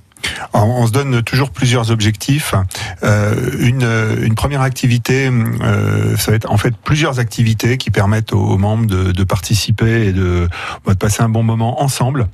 [0.53, 2.55] On se donne toujours plusieurs objectifs.
[3.03, 3.87] Euh, une,
[4.23, 8.85] une première activité, euh, ça va être en fait plusieurs activités qui permettent aux, membres
[8.85, 10.47] de, participer et de,
[10.85, 12.27] bah, de passer un bon moment ensemble,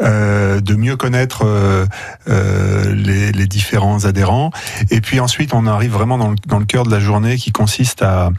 [0.00, 1.86] euh, de mieux connaître euh,
[2.28, 4.50] euh, les, différents adhérents.
[4.90, 8.30] Et puis ensuite, on arrive vraiment dans le, cœur de la journée qui consiste à,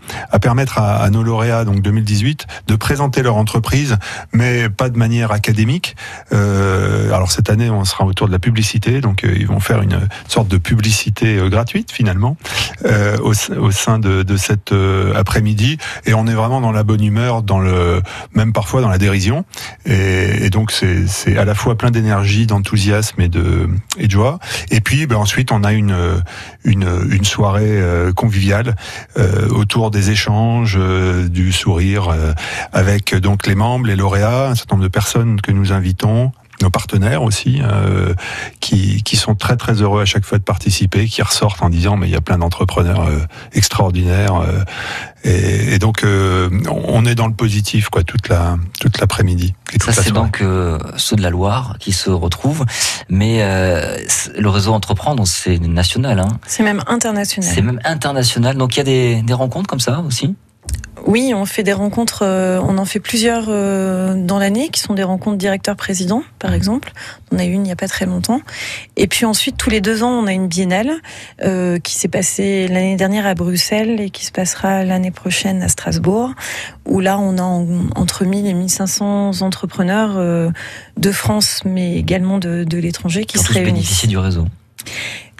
[0.41, 3.97] permettre à, à nos lauréats, donc 2018, de présenter leur entreprise,
[4.33, 5.95] mais pas de manière académique.
[6.33, 9.81] Euh, alors cette année, on sera autour de la publicité, donc euh, ils vont faire
[9.81, 12.37] une sorte de publicité euh, gratuite finalement
[12.85, 13.33] euh, au,
[13.71, 14.73] sein de, cet
[15.15, 18.01] après-midi, et on est vraiment dans la bonne humeur, dans le
[18.33, 19.45] même parfois dans la dérision,
[19.85, 24.39] et, donc c'est à la fois plein d'énergie, d'enthousiasme et de et joie.
[24.71, 25.95] Et puis ben, ensuite, on a une
[26.63, 27.81] une, soirée
[28.15, 28.75] conviviale
[29.49, 30.77] autour des échanges,
[31.29, 32.13] du sourire,
[32.73, 36.31] avec donc les membres, les lauréats, un certain nombre de personnes que nous invitons
[36.61, 38.13] nos partenaires aussi, euh,
[38.59, 41.97] qui, qui sont très très heureux à chaque fois de participer, qui ressortent en disant
[41.97, 43.19] mais il y a plein d'entrepreneurs euh,
[43.53, 44.63] extraordinaires euh,
[45.23, 49.53] et, et donc euh, on est dans le positif quoi toute la toute l'après-midi.
[49.81, 52.65] Ça, la c'est donc euh, ceux de la Loire qui se retrouvent.
[53.09, 53.97] Mais euh,
[54.37, 56.19] le réseau Entreprendre, c'est national.
[56.19, 56.29] Hein.
[56.47, 57.51] C'est même international.
[57.53, 58.57] C'est même international.
[58.57, 60.35] Donc il y a des, des rencontres comme ça aussi?
[61.07, 64.93] Oui, on fait des rencontres, euh, on en fait plusieurs euh, dans l'année, qui sont
[64.95, 66.93] des rencontres directeur-président, par exemple.
[67.31, 68.41] On a eu une il n'y a pas très longtemps.
[68.97, 70.89] Et puis ensuite, tous les deux ans, on a une biennale
[71.43, 75.67] euh, qui s'est passée l'année dernière à Bruxelles et qui se passera l'année prochaine à
[75.67, 76.31] Strasbourg,
[76.85, 80.15] où là, on a en- entre 1000 et 1500 entrepreneurs
[80.97, 84.07] de France, mais également de, de l'étranger, qui se réunissent.
[84.07, 84.45] du réseau.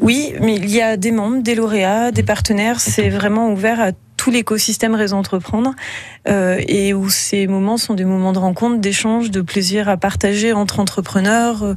[0.02, 2.80] Oui, mais il y a des membres, des lauréats, des partenaires.
[2.80, 3.92] C'est vraiment ouvert à
[4.26, 5.76] tout l'écosystème Réseau Entreprendre
[6.28, 10.52] euh, et où ces moments sont des moments de rencontre, d'échange, de plaisir à partager
[10.52, 11.76] entre entrepreneurs euh,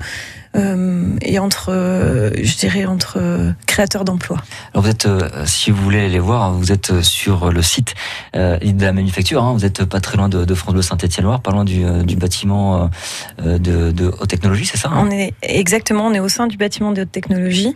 [0.54, 4.38] et entre, euh, je dirais, entre euh, créateurs d'emplois.
[4.72, 7.94] Alors vous êtes, euh, si vous voulez les voir, vous êtes euh, sur le site
[8.34, 9.44] euh, de la manufacture.
[9.44, 12.02] Hein, vous êtes pas très loin de, de France Bleu Saint-Étienne-Loire, pas loin du, euh,
[12.02, 12.90] du bâtiment
[13.40, 15.06] euh, de, de haute technologie, c'est ça hein?
[15.06, 17.74] On est exactement, on est au sein du bâtiment des hautes technologies.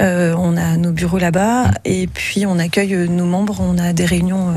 [0.00, 3.58] Euh, on a nos bureaux là-bas et puis on accueille euh, nos membres.
[3.60, 4.54] On a des réunions euh,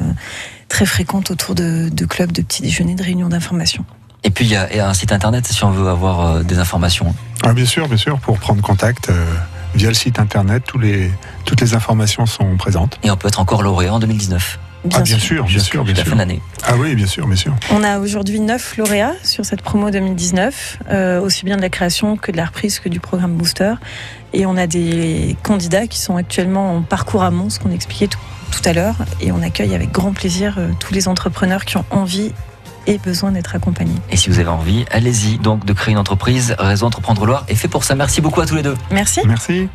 [0.68, 3.86] très fréquentes autour de, de clubs, de petits déjeuners, de réunions d'information.
[4.24, 6.26] Et puis il y, a, il y a un site internet si on veut avoir
[6.26, 7.14] euh, des informations.
[7.44, 9.26] Ah, bien sûr, bien sûr, pour prendre contact euh,
[9.74, 11.12] via le site internet, tous les,
[11.46, 13.00] toutes les informations sont présentes.
[13.04, 14.60] Et on peut être encore lauréat en 2019.
[14.94, 16.06] ah, bien sûr, bien sûr, bien sûr.
[16.06, 16.42] fin de l'année.
[16.68, 17.56] Ah oui, bien sûr, bien sûr.
[17.72, 22.16] On a aujourd'hui neuf lauréats sur cette promo 2019, euh, aussi bien de la création
[22.16, 23.74] que de la reprise que du programme Booster.
[24.34, 28.20] Et on a des candidats qui sont actuellement en parcours amont, ce qu'on expliquait tout,
[28.52, 28.96] tout à l'heure.
[29.20, 32.34] Et on accueille avec grand plaisir euh, tous les entrepreneurs qui ont envie
[32.88, 33.94] et besoin d'être accompagné.
[34.10, 36.56] Et si vous avez envie, allez-y donc de créer une entreprise.
[36.60, 37.96] Réseau Entreprendre Loire est fait pour ça.
[37.96, 38.76] Merci beaucoup à tous les deux.
[38.92, 39.22] Merci.
[39.26, 39.70] Merci.